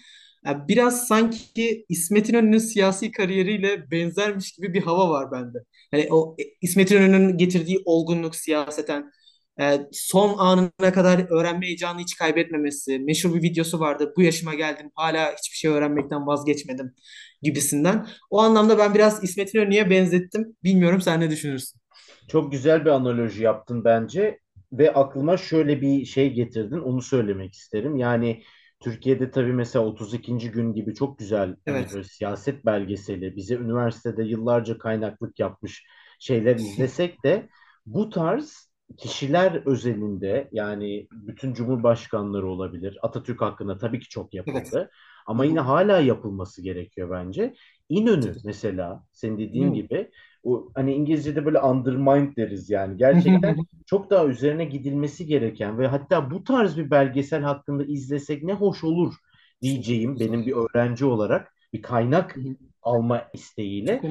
Biraz 0.68 1.08
sanki 1.08 1.86
İsmet 1.90 2.30
İnönü'nün 2.30 2.58
siyasi 2.58 3.12
kariyeriyle 3.12 3.92
benzermiş 3.92 4.52
gibi 4.52 4.74
bir 4.74 4.82
hava 4.82 5.10
var 5.10 5.32
bende. 5.32 5.58
Hani 5.92 6.08
o 6.12 6.36
İsmet 6.62 6.92
İnönü'nün 6.92 7.38
getirdiği 7.38 7.82
olgunluk 7.86 8.36
siyaseten 8.36 9.12
e, 9.60 9.80
son 9.92 10.38
anına 10.38 10.94
kadar 10.94 11.40
öğrenme 11.40 11.66
heyecanını 11.66 12.02
hiç 12.02 12.16
kaybetmemesi. 12.16 13.00
Meşhur 13.00 13.36
bir 13.36 13.42
videosu 13.42 13.80
vardı. 13.80 14.14
Bu 14.18 14.22
yaşıma 14.22 14.54
geldim 14.54 14.92
hala 14.96 15.32
hiçbir 15.32 15.58
şey 15.58 15.72
öğrenmekten 15.72 16.28
vazgeçmedim 16.28 16.94
gibisinden. 17.42 18.08
O 18.30 18.40
anlamda 18.42 18.78
ben 18.78 18.94
biraz 18.94 19.24
İsmet 19.24 19.56
İnönü'ye 19.56 19.90
benzettim. 19.90 20.56
Bilmiyorum 20.64 21.02
sen 21.02 21.20
ne 21.20 21.30
düşünürsün? 21.30 21.82
Çok 22.28 22.52
güzel 22.52 22.86
bir 22.86 22.90
analoji 22.90 23.44
yaptın 23.44 23.84
bence 23.86 24.40
ve 24.74 24.94
aklıma 24.94 25.38
şöyle 25.38 25.82
bir 25.82 26.06
şey 26.06 26.34
getirdin. 26.34 26.80
Onu 26.80 27.02
söylemek 27.02 27.54
isterim. 27.54 27.96
Yani 27.98 28.44
Türkiye'de 28.80 29.32
tabii 29.32 29.54
mesela 29.54 29.86
32. 29.86 30.52
gün 30.52 30.74
gibi 30.74 30.94
çok 30.96 31.20
güzel 31.20 31.56
hani 31.68 31.86
Evet. 31.86 31.92
böyle 31.92 32.04
siyaset 32.04 32.66
belgeseli 32.66 33.36
bize 33.36 33.56
üniversitede 33.56 34.24
yıllarca 34.24 34.78
kaynaklık 34.78 35.40
yapmış 35.40 35.86
şeyler 36.20 36.56
izlesek 36.60 37.24
de 37.24 37.50
bu 37.86 38.10
tarz 38.10 38.71
kişiler 38.98 39.62
özelinde 39.66 40.50
yani 40.52 41.08
bütün 41.12 41.54
cumhurbaşkanları 41.54 42.48
olabilir. 42.48 42.98
Atatürk 43.02 43.42
hakkında 43.42 43.78
tabii 43.78 44.00
ki 44.00 44.10
çok 44.10 44.34
Evet. 44.46 44.74
yapıldı 44.74 44.92
Hı 45.36 45.38
ama 45.38 45.46
yine 45.46 45.60
hı. 45.60 45.60
hala 45.60 46.00
yapılması 46.00 46.62
gerekiyor 46.62 47.10
bence. 47.12 47.54
İnönü 47.90 48.40
mesela 48.44 49.04
senin 49.12 49.38
dediğin 49.40 49.74
İnönü. 49.74 49.74
gibi 49.74 50.12
o 50.44 50.72
hani 50.76 50.94
İngilizce'de 50.94 51.46
böyle 51.46 51.60
undermined 51.62 52.38
deriz 52.38 52.70
yani. 52.70 52.98
Gerçekten 52.98 53.58
çok 53.86 54.10
daha 54.10 54.26
üzerine 54.26 54.66
gidilmesi 54.66 55.26
gereken 55.26 55.78
ve 55.80 55.88
hatta 55.88 56.32
bu 56.32 56.44
tarz 56.44 56.78
bir 56.78 56.92
belgesel 56.92 57.42
hakkında 57.44 57.84
izlesek 57.86 58.44
ne 58.44 58.54
hoş 58.54 58.84
olur 58.84 59.14
diyeceğim 59.62 60.20
benim 60.20 60.46
bir 60.46 60.54
öğrenci 60.54 61.06
olarak 61.06 61.54
bir 61.74 61.82
Hı 62.36 62.40
kaynak 62.40 62.42
hı. 62.42 62.56
alma 62.82 63.30
isteğiyle 63.34 64.10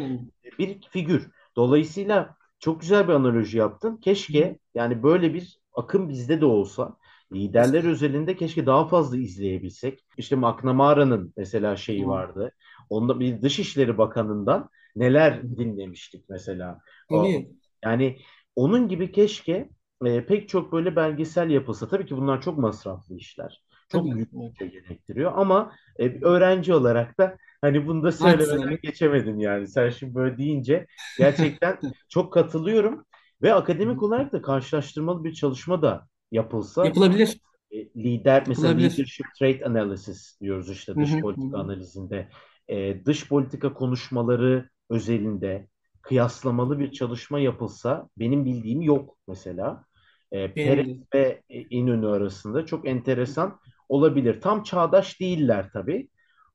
bir 0.59 0.81
figür. 0.91 1.31
Dolayısıyla 1.57 2.37
çok 2.61 2.81
güzel 2.81 3.09
bir 3.09 3.13
analoji 3.13 3.59
yaptın. 3.59 3.97
Keşke 3.97 4.59
yani 4.75 5.03
böyle 5.03 5.35
bir 5.35 5.59
akım 5.75 6.09
bizde 6.09 6.41
de 6.41 6.45
olsa 6.45 6.97
liderler 7.33 7.85
özelinde 7.85 8.37
keşke 8.37 8.67
daha 8.67 8.89
fazla 8.89 9.17
izleyebilsek. 9.17 10.07
İşte 10.17 10.37
McNamara'nın 10.37 11.33
mesela 11.37 11.77
şeyi 11.77 12.07
vardı. 12.07 12.53
Onda 12.91 13.21
bir 13.21 13.43
Dışişleri 13.43 13.99
Bakanı'ndan 13.99 14.69
neler 14.97 15.43
dinlemiştik 15.43 16.25
mesela. 16.29 16.81
O, 17.11 17.43
yani 17.85 18.19
onun 18.57 18.89
gibi 18.89 19.13
keşke 19.13 19.69
e, 20.05 20.27
pek 20.27 20.49
çok 20.49 20.73
böyle 20.73 20.97
belgesel 20.97 21.51
yapılsa. 21.51 21.89
Tabii 21.89 22.07
ki 22.07 22.17
bunlar 22.17 22.43
çok 22.43 22.59
masraflı 22.59 23.17
işler. 23.17 23.65
Çok 23.89 24.15
büyük 24.15 24.29
Evet. 24.35 24.41
bütçe 24.41 24.67
gerektiriyor 24.67 25.33
ama 25.35 25.73
e, 26.01 26.15
bir 26.15 26.23
öğrenci 26.23 26.75
olarak 26.75 27.19
da 27.19 27.37
hani 27.61 27.87
bunu 27.87 28.03
da 28.03 28.13
söylemeden 28.13 28.79
geçemedim 28.83 29.41
yani. 29.41 29.69
Sen 29.69 29.91
şimdi 29.91 30.15
böyle 30.15 30.39
deyince 30.39 30.87
gerçekten 31.19 31.79
çok 32.09 32.33
katılıyorum 32.33 33.05
ve 33.43 33.55
akademik 33.55 34.03
olarak 34.03 34.33
da 34.33 34.43
karşılaştırmalı 34.43 35.25
bir 35.25 35.35
çalışma 35.35 35.83
da 35.83 36.07
yapılsa 36.33 36.87
Yapılabilir. 36.87 37.41
e, 37.71 37.77
lider 37.79 38.45
mesela 38.49 38.69
Yapılabilir. 38.69 38.91
leadership 38.91 39.27
trait 39.39 39.67
analysis 39.67 40.41
diyoruz 40.41 40.71
işte 40.71 40.95
dış 40.97 41.21
politika 41.21 41.59
analizinde. 41.59 42.29
E, 42.69 43.05
dış 43.05 43.29
politika 43.29 43.73
konuşmaları 43.75 44.71
özelinde 44.91 45.69
kıyaslamalı 46.03 46.79
bir 46.79 46.93
çalışma 46.93 47.41
yapılsa 47.41 48.09
benim 48.19 48.45
bildiğim 48.45 48.81
yok 48.83 49.17
mesela. 49.29 49.85
E, 50.33 50.57
Benim 50.57 50.77
Perez 50.77 50.87
ve 51.15 51.43
İnönü 51.51 52.09
arasında 52.09 52.67
çok 52.67 52.89
enteresan 52.89 53.61
olabilir. 53.89 54.41
Tam 54.41 54.63
çağdaş 54.63 55.21
değiller 55.21 55.71
tabii 55.73 56.09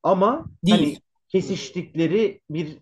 ama 0.05 0.45
hani 0.69 0.79
Değil. 0.81 0.89
Evet. 0.91 1.01
kesiştikleri 1.29 2.41
bir 2.49 2.77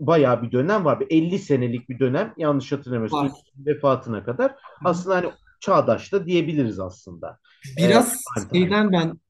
bayağı 0.00 0.42
bir 0.42 0.52
dönem 0.52 0.84
var. 0.84 1.00
Bir 1.00 1.06
50 1.10 1.38
senelik 1.38 1.88
bir 1.88 1.98
dönem 1.98 2.34
yanlış 2.36 2.72
hatırlamıyorsam 2.72 3.26
Var. 3.26 3.32
Vefatına 3.56 4.24
kadar 4.24 4.50
Hı 4.50 4.56
aslında 4.84 5.16
hani 5.16 5.32
çağdaş 5.60 6.12
da 6.12 6.26
diyebiliriz 6.26 6.80
aslında. 6.80 7.38
Ee, 7.78 7.88
Biraz 7.88 8.22
şeyden 8.52 8.92
ben 8.92 9.20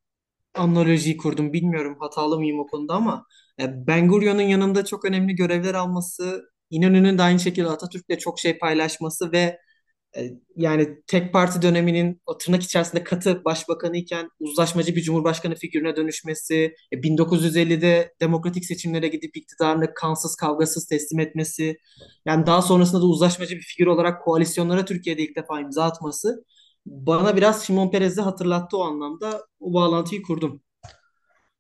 analojiyi 0.55 1.17
kurdum. 1.17 1.53
Bilmiyorum 1.53 1.97
hatalı 2.01 2.39
mıyım 2.39 2.61
o 2.61 2.67
konuda 2.67 2.95
ama 2.95 3.27
e, 3.61 3.87
Ben 3.87 4.09
Gurion'un 4.09 4.43
yanında 4.43 4.85
çok 4.85 5.05
önemli 5.05 5.35
görevler 5.35 5.75
alması, 5.75 6.45
İnönü'nün 6.71 7.19
de 7.19 7.23
aynı 7.23 7.41
şekilde 7.41 7.69
Atatürk'le 7.69 8.19
çok 8.19 8.39
şey 8.39 8.59
paylaşması 8.59 9.33
ve 9.33 9.59
Yani 10.57 11.03
tek 11.07 11.33
parti 11.33 11.63
döneminin 11.63 12.21
o 12.27 12.39
tırnak 12.39 12.63
içerisinde 12.63 13.05
katı 13.05 13.45
başbakanı 13.45 13.97
iken 13.97 14.29
uzlaşmacı 14.41 14.97
bir 14.97 15.03
cumhurbaşkanı 15.03 15.55
figürüne 15.55 15.97
dönüşmesi, 15.97 16.75
e, 16.93 17.03
1950'de 17.03 18.15
demokratik 18.21 18.65
seçimlere 18.65 19.09
gidip 19.09 19.37
iktidarını 19.37 19.95
kansız 19.95 20.37
kavgasız 20.37 20.87
teslim 20.87 21.21
etmesi, 21.21 21.79
yani 22.27 22.47
daha 22.47 22.63
sonrasında 22.63 23.01
da 23.03 23.07
uzlaşmacı 23.07 23.57
bir 23.57 23.63
figür 23.63 23.87
olarak 23.87 24.23
koalisyonlara 24.23 24.85
Türkiye'de 24.85 25.23
ilk 25.23 25.37
defa 25.37 25.61
imza 25.61 25.85
atması 25.85 26.45
bana 26.87 27.37
biraz 27.37 27.67
Şimon 27.67 27.91
Perez'i 27.91 28.21
hatırlattı 28.21 28.77
o 28.77 28.83
anlamda. 28.83 29.47
O 29.61 29.75
bağlantıyı 29.75 30.23
kurdum. 30.23 30.63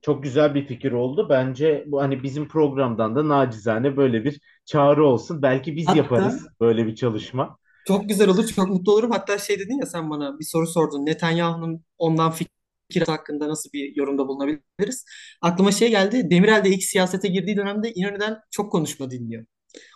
Çok 0.02 0.22
güzel 0.22 0.54
bir 0.54 0.66
fikir 0.66 0.92
oldu. 0.92 1.26
Bence 1.30 1.84
bu 1.86 2.02
hani 2.02 2.22
bizim 2.22 2.48
programdan 2.48 3.16
da 3.16 3.28
nacizane 3.28 3.96
böyle 3.96 4.24
bir 4.24 4.40
çağrı 4.64 5.06
olsun. 5.06 5.42
Belki 5.42 5.76
biz 5.76 5.88
Hatta 5.88 5.98
yaparız 5.98 6.46
böyle 6.60 6.86
bir 6.86 6.94
çalışma. 6.94 7.58
Çok 7.86 8.08
güzel 8.08 8.28
olur, 8.28 8.46
çok 8.48 8.68
mutlu 8.68 8.92
olurum. 8.92 9.10
Hatta 9.10 9.38
şey 9.38 9.58
dedin 9.58 9.78
ya 9.80 9.86
sen 9.86 10.10
bana 10.10 10.38
bir 10.38 10.44
soru 10.44 10.66
sordun. 10.66 11.06
Netanyahu'nun 11.06 11.84
ondan 11.98 12.32
fikir 12.32 13.02
hakkında 13.06 13.48
nasıl 13.48 13.70
bir 13.72 13.96
yorumda 13.96 14.28
bulunabiliriz? 14.28 15.04
Aklıma 15.42 15.72
şey 15.72 15.90
geldi. 15.90 16.30
Demirel 16.30 16.64
de 16.64 16.68
ilk 16.70 16.82
siyasete 16.84 17.28
girdiği 17.28 17.56
dönemde 17.56 17.92
İnönü'den 17.94 18.38
çok 18.50 18.72
konuşma 18.72 19.10
dinliyor. 19.10 19.46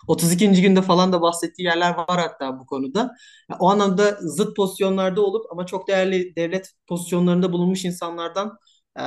32. 0.07 0.61
günde 0.61 0.81
falan 0.81 1.13
da 1.13 1.21
bahsettiği 1.21 1.65
yerler 1.67 1.95
var 1.95 2.19
hatta 2.19 2.59
bu 2.59 2.65
konuda. 2.65 3.11
O 3.59 3.69
anlamda 3.69 4.17
zıt 4.21 4.55
pozisyonlarda 4.55 5.21
olup 5.21 5.45
ama 5.51 5.65
çok 5.65 5.87
değerli 5.87 6.35
devlet 6.35 6.71
pozisyonlarında 6.87 7.51
bulunmuş 7.53 7.85
insanlardan 7.85 8.57
e, 8.99 9.03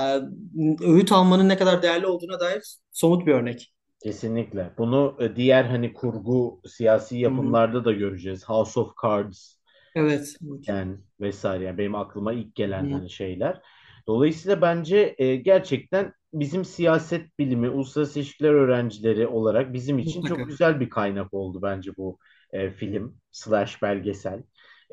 öğüt 0.83 1.13
almanın 1.13 1.49
ne 1.49 1.57
kadar 1.59 1.83
değerli 1.83 2.07
olduğuna 2.07 2.41
dair 2.41 2.63
somut 2.93 3.27
bir 3.27 3.33
örnek. 3.33 3.73
Kesinlikle. 4.03 4.75
Bunu 4.79 5.17
e, 5.21 5.37
diğer 5.37 5.65
hani 5.65 5.93
kurgu 5.93 6.61
siyasi 6.67 7.19
yapımlarda 7.19 7.85
da 7.85 7.93
göreceğiz. 7.93 8.49
House 8.49 8.81
of 8.81 8.93
Cards. 9.03 9.57
Evet. 9.95 10.37
evet. 10.43 10.65
yani 10.67 10.97
vesaire 11.21 11.65
yani 11.65 11.79
benim 11.79 11.95
aklıma 11.95 12.33
ilk 12.33 12.55
gelen 12.55 12.91
hani 12.91 13.11
şeyler. 13.11 13.61
Dolayısıyla 14.07 14.63
bence 14.63 15.15
e, 15.19 15.37
gerçekten 15.37 16.13
bizim 16.35 16.65
siyaset 16.65 17.39
bilimi, 17.39 17.69
uluslararası 17.71 18.19
ilişkiler 18.19 18.51
öğrencileri 18.55 19.27
olarak 19.27 19.73
bizim 19.73 19.99
için 19.99 20.23
çok 20.23 20.39
Mutlaka. 20.39 20.47
güzel 20.47 20.81
bir 20.81 20.91
kaynak 20.91 21.35
oldu 21.35 21.63
bence 21.63 21.97
bu 21.97 22.19
e, 22.53 22.71
film 22.71 23.17
slash 23.31 23.83
belgesel. 23.83 24.43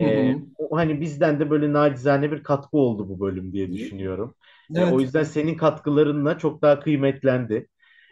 E, 0.01 0.35
o, 0.57 0.77
hani 0.77 1.01
bizden 1.01 1.39
de 1.39 1.49
böyle 1.49 1.73
nacizane 1.73 2.31
bir 2.31 2.43
katkı 2.43 2.77
oldu 2.77 3.09
bu 3.09 3.19
bölüm 3.19 3.53
diye 3.53 3.71
düşünüyorum. 3.73 4.35
E, 4.75 4.85
o 4.85 4.99
Evet. 4.99 5.01
yüzden 5.01 5.23
senin 5.23 5.55
katkılarınla 5.57 6.37
çok 6.37 6.61
daha 6.61 6.79
kıymetlendi. 6.79 7.67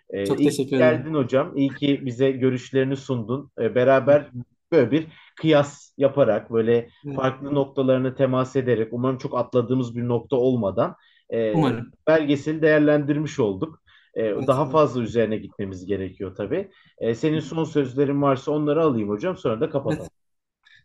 E, 0.10 0.26
Çok 0.26 0.38
teşekkür 0.44 0.78
ederim. 0.78 1.06
geldin 1.06 1.14
hocam. 1.14 1.58
İyi 1.58 1.76
ki 1.76 2.02
bize 2.06 2.32
görüşlerini 2.32 2.96
sundun. 2.98 3.52
E, 3.60 3.76
Hı 4.08 4.12
beraber 4.12 4.32
böyle 4.72 4.92
bir 4.92 5.08
kıyas 5.36 5.92
yaparak, 5.98 6.52
böyle 6.52 6.90
Evet. 7.06 7.16
farklı 7.16 7.56
noktalarını 7.56 8.16
temas 8.16 8.56
ederek, 8.56 8.94
umarım 8.94 9.18
çok 9.18 9.38
atladığımız 9.38 9.96
bir 9.96 10.08
nokta 10.08 10.36
olmadan 10.36 10.96
e, 11.34 11.38
Umarım. 11.54 11.94
belgeseli 12.08 12.62
değerlendirmiş 12.62 13.40
olduk. 13.40 13.80
E, 14.16 14.24
Evet, 14.36 14.48
daha 14.48 14.66
fazla 14.66 15.02
üzerine 15.02 15.38
gitmemiz 15.38 15.86
gerekiyor 15.86 16.36
tabii. 16.36 16.72
E, 16.98 17.16
senin 17.16 17.40
son 17.40 17.64
sözlerin 17.64 18.22
varsa 18.22 18.52
onları 18.52 18.82
alayım 18.84 19.10
hocam, 19.10 19.38
sonra 19.38 19.62
da 19.62 19.70
Evet. 19.90 20.00
kapatalım. 20.00 20.10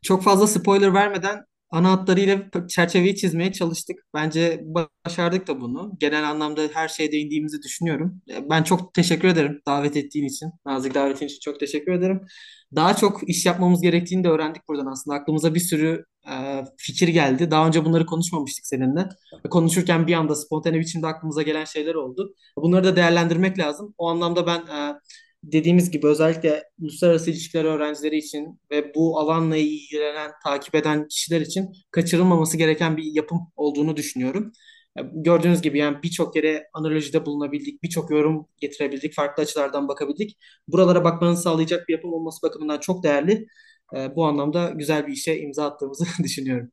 Çok 0.03 0.23
fazla 0.23 0.47
spoiler 0.47 0.95
vermeden 0.95 1.47
ana 1.71 1.91
hatlarıyla 1.93 2.51
çerçeveyi 2.69 3.17
çizmeye 3.17 3.53
çalıştık. 3.53 3.97
Bence 4.15 4.61
başardık 5.07 5.47
da 5.49 5.61
bunu. 5.61 5.93
Genel 6.01 6.31
anlamda 6.31 6.63
her 6.73 6.89
şeye 6.89 7.13
değindiğimizi 7.13 7.63
düşünüyorum. 7.63 8.23
Ben 8.51 8.63
çok 8.63 8.95
teşekkür 8.95 9.29
ederim 9.29 9.61
davet 9.67 9.97
ettiğin 9.97 10.27
için. 10.27 10.51
Nazik 10.67 10.95
davetin 10.95 11.27
için 11.27 11.39
çok 11.41 11.61
teşekkür 11.61 11.93
ederim. 11.93 12.21
Daha 12.77 12.97
çok 12.97 13.29
iş 13.29 13.47
yapmamız 13.47 13.81
gerektiğini 13.83 14.25
de 14.25 14.29
öğrendik 14.29 14.69
buradan 14.69 14.87
aslında. 14.87 15.17
Aklımıza 15.17 15.55
bir 15.55 15.61
sürü 15.61 16.05
e, 16.33 16.65
fikir 16.79 17.09
geldi. 17.09 17.51
Daha 17.51 17.67
önce 17.67 17.85
bunları 17.85 18.07
konuşmamıştık 18.07 18.67
seninle. 18.67 19.09
Konuşurken 19.51 20.07
bir 20.07 20.15
anda 20.15 20.35
spontane 20.35 20.81
biçimde 20.81 21.07
aklımıza 21.07 21.43
gelen 21.43 21.65
şeyler 21.65 21.95
oldu. 21.95 22.35
Bunları 22.57 22.85
da 22.85 22.97
değerlendirmek 22.97 23.59
lazım. 23.59 23.95
O 23.99 24.09
anlamda 24.09 24.47
ben 24.47 24.59
e, 24.61 24.95
dediğimiz 25.43 25.91
gibi 25.91 26.07
özellikle 26.07 26.65
uluslararası 26.81 27.31
ilişkiler 27.31 27.65
öğrencileri 27.65 28.17
için 28.19 28.61
ve 28.71 28.95
bu 28.95 29.19
alanla 29.21 29.57
ilgilenen, 29.57 30.31
takip 30.45 30.75
eden 30.75 31.09
kişiler 31.09 31.41
için 31.41 31.73
kaçırılmaması 31.91 32.57
gereken 32.57 32.97
bir 32.97 33.05
yapım 33.05 33.41
olduğunu 33.57 33.97
düşünüyorum. 33.97 34.53
Gördüğünüz 35.13 35.63
gibi 35.63 35.79
yani 35.79 36.03
birçok 36.03 36.37
yere 36.37 36.65
analojide 36.75 37.27
bulunabildik, 37.27 37.83
birçok 37.83 38.11
yorum 38.11 38.47
getirebildik, 38.61 39.15
farklı 39.15 39.43
açılardan 39.43 39.89
bakabildik. 39.89 40.39
Buralara 40.69 41.05
bakmanızı 41.05 41.43
sağlayacak 41.43 41.89
bir 41.89 41.93
yapım 41.93 42.13
olması 42.13 42.43
bakımından 42.43 42.81
çok 42.81 43.05
değerli. 43.05 43.47
Ee, 43.97 44.17
Bu 44.17 44.27
anlamda 44.27 44.71
güzel 44.71 45.07
bir 45.07 45.13
işe 45.13 45.39
imza 45.41 45.67
attığımızı 45.67 46.05
düşünüyorum. 46.25 46.71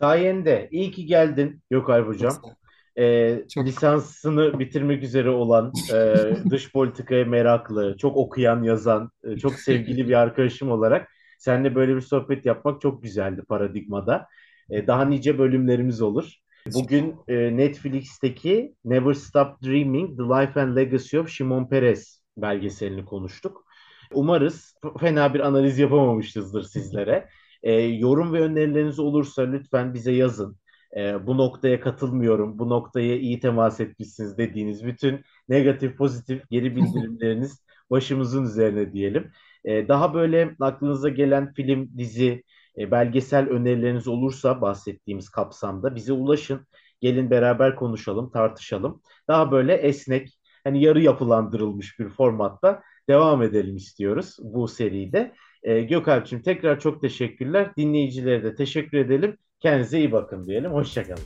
Sayende 0.00 0.68
iyi 0.72 0.90
ki 0.92 1.06
geldin 1.06 1.62
Gökalp 1.70 2.06
hocam. 2.08 2.42
olun. 2.42 2.56
E, 2.98 3.38
Çok 3.54 3.66
lisansını 3.66 4.58
bitirmek 4.58 5.02
üzere 5.02 5.30
olan, 5.30 5.72
e, 5.94 6.14
dış 6.50 6.72
politikaya 6.72 7.24
meraklı, 7.24 7.96
çok 7.98 8.16
okuyan, 8.16 8.62
yazan, 8.62 9.10
e, 9.24 9.36
çok 9.36 9.54
sevgili 9.54 10.08
bir 10.08 10.14
arkadaşım 10.14 10.70
olarak 10.70 11.08
seninle 11.38 11.74
böyle 11.74 11.96
bir 11.96 12.00
sohbet 12.00 12.46
yapmak 12.46 12.80
çok 12.80 13.02
güzeldi 13.02 13.42
Paradigma'da. 13.48 14.26
E, 14.70 14.86
daha 14.86 15.04
nice 15.04 15.38
bölümlerimiz 15.38 16.02
olur. 16.02 16.32
Bugün 16.74 17.16
e, 17.28 17.56
Netflix'teki 17.56 18.74
Never 18.84 19.12
Stop 19.12 19.62
Dreaming: 19.62 20.16
The 20.18 20.22
Life 20.22 20.60
and 20.60 20.76
Legacy 20.76 21.18
of 21.18 21.28
Shimon 21.28 21.68
Peres 21.68 22.22
belgeselini 22.36 23.04
konuştuk. 23.04 23.66
Umarız 24.12 24.74
fena 25.00 25.34
bir 25.34 25.40
analiz 25.40 25.78
yapamamışızdır 25.78 26.62
sizlere. 26.62 27.28
E, 27.62 27.72
yorum 27.72 28.32
ve 28.32 28.40
önerileriniz 28.40 28.98
olursa 28.98 29.42
lütfen 29.42 29.94
bize 29.94 30.12
yazın. 30.12 30.56
E, 30.96 31.26
bu 31.26 31.38
noktaya 31.38 31.80
katılmıyorum, 31.80 32.58
bu 32.58 32.68
noktaya 32.70 33.16
iyi 33.16 33.40
temas 33.40 33.80
etmişsiniz 33.80 34.38
dediğiniz 34.38 34.84
bütün 34.86 35.24
negatif 35.48 35.96
pozitif 35.96 36.50
geri 36.50 36.76
bildirimleriniz 36.76 37.66
başımızın 37.90 38.44
üzerine 38.44 38.92
diyelim. 38.92 39.30
E, 39.64 39.88
daha 39.88 40.14
böyle 40.14 40.56
aklınıza 40.60 41.08
gelen 41.08 41.52
film, 41.52 41.90
dizi, 41.98 42.42
e, 42.78 42.90
belgesel 42.90 43.48
önerileriniz 43.48 44.08
olursa 44.08 44.60
bahsettiğimiz 44.60 45.28
kapsamda 45.28 45.94
bize 45.94 46.12
ulaşın. 46.12 46.66
Gelin 47.00 47.30
beraber 47.30 47.76
konuşalım, 47.76 48.30
tartışalım. 48.30 49.02
Daha 49.28 49.50
böyle 49.52 49.74
esnek, 49.74 50.38
hani 50.64 50.82
yarı 50.82 51.02
yapılandırılmış 51.02 51.98
bir 51.98 52.08
formatta 52.08 52.82
devam 53.08 53.42
edelim 53.42 53.76
istiyoruz 53.76 54.36
bu 54.42 54.68
seride. 54.68 55.34
E, 55.62 55.80
Gökalp'cığım 55.82 56.42
tekrar 56.42 56.80
çok 56.80 57.00
teşekkürler. 57.00 57.76
Dinleyicilere 57.76 58.44
de 58.44 58.54
teşekkür 58.54 58.98
edelim. 58.98 59.36
Kendinize 59.66 59.98
iyi 59.98 60.12
bakın 60.12 60.46
diyelim. 60.46 60.72
Hoşçakalın. 60.72 61.22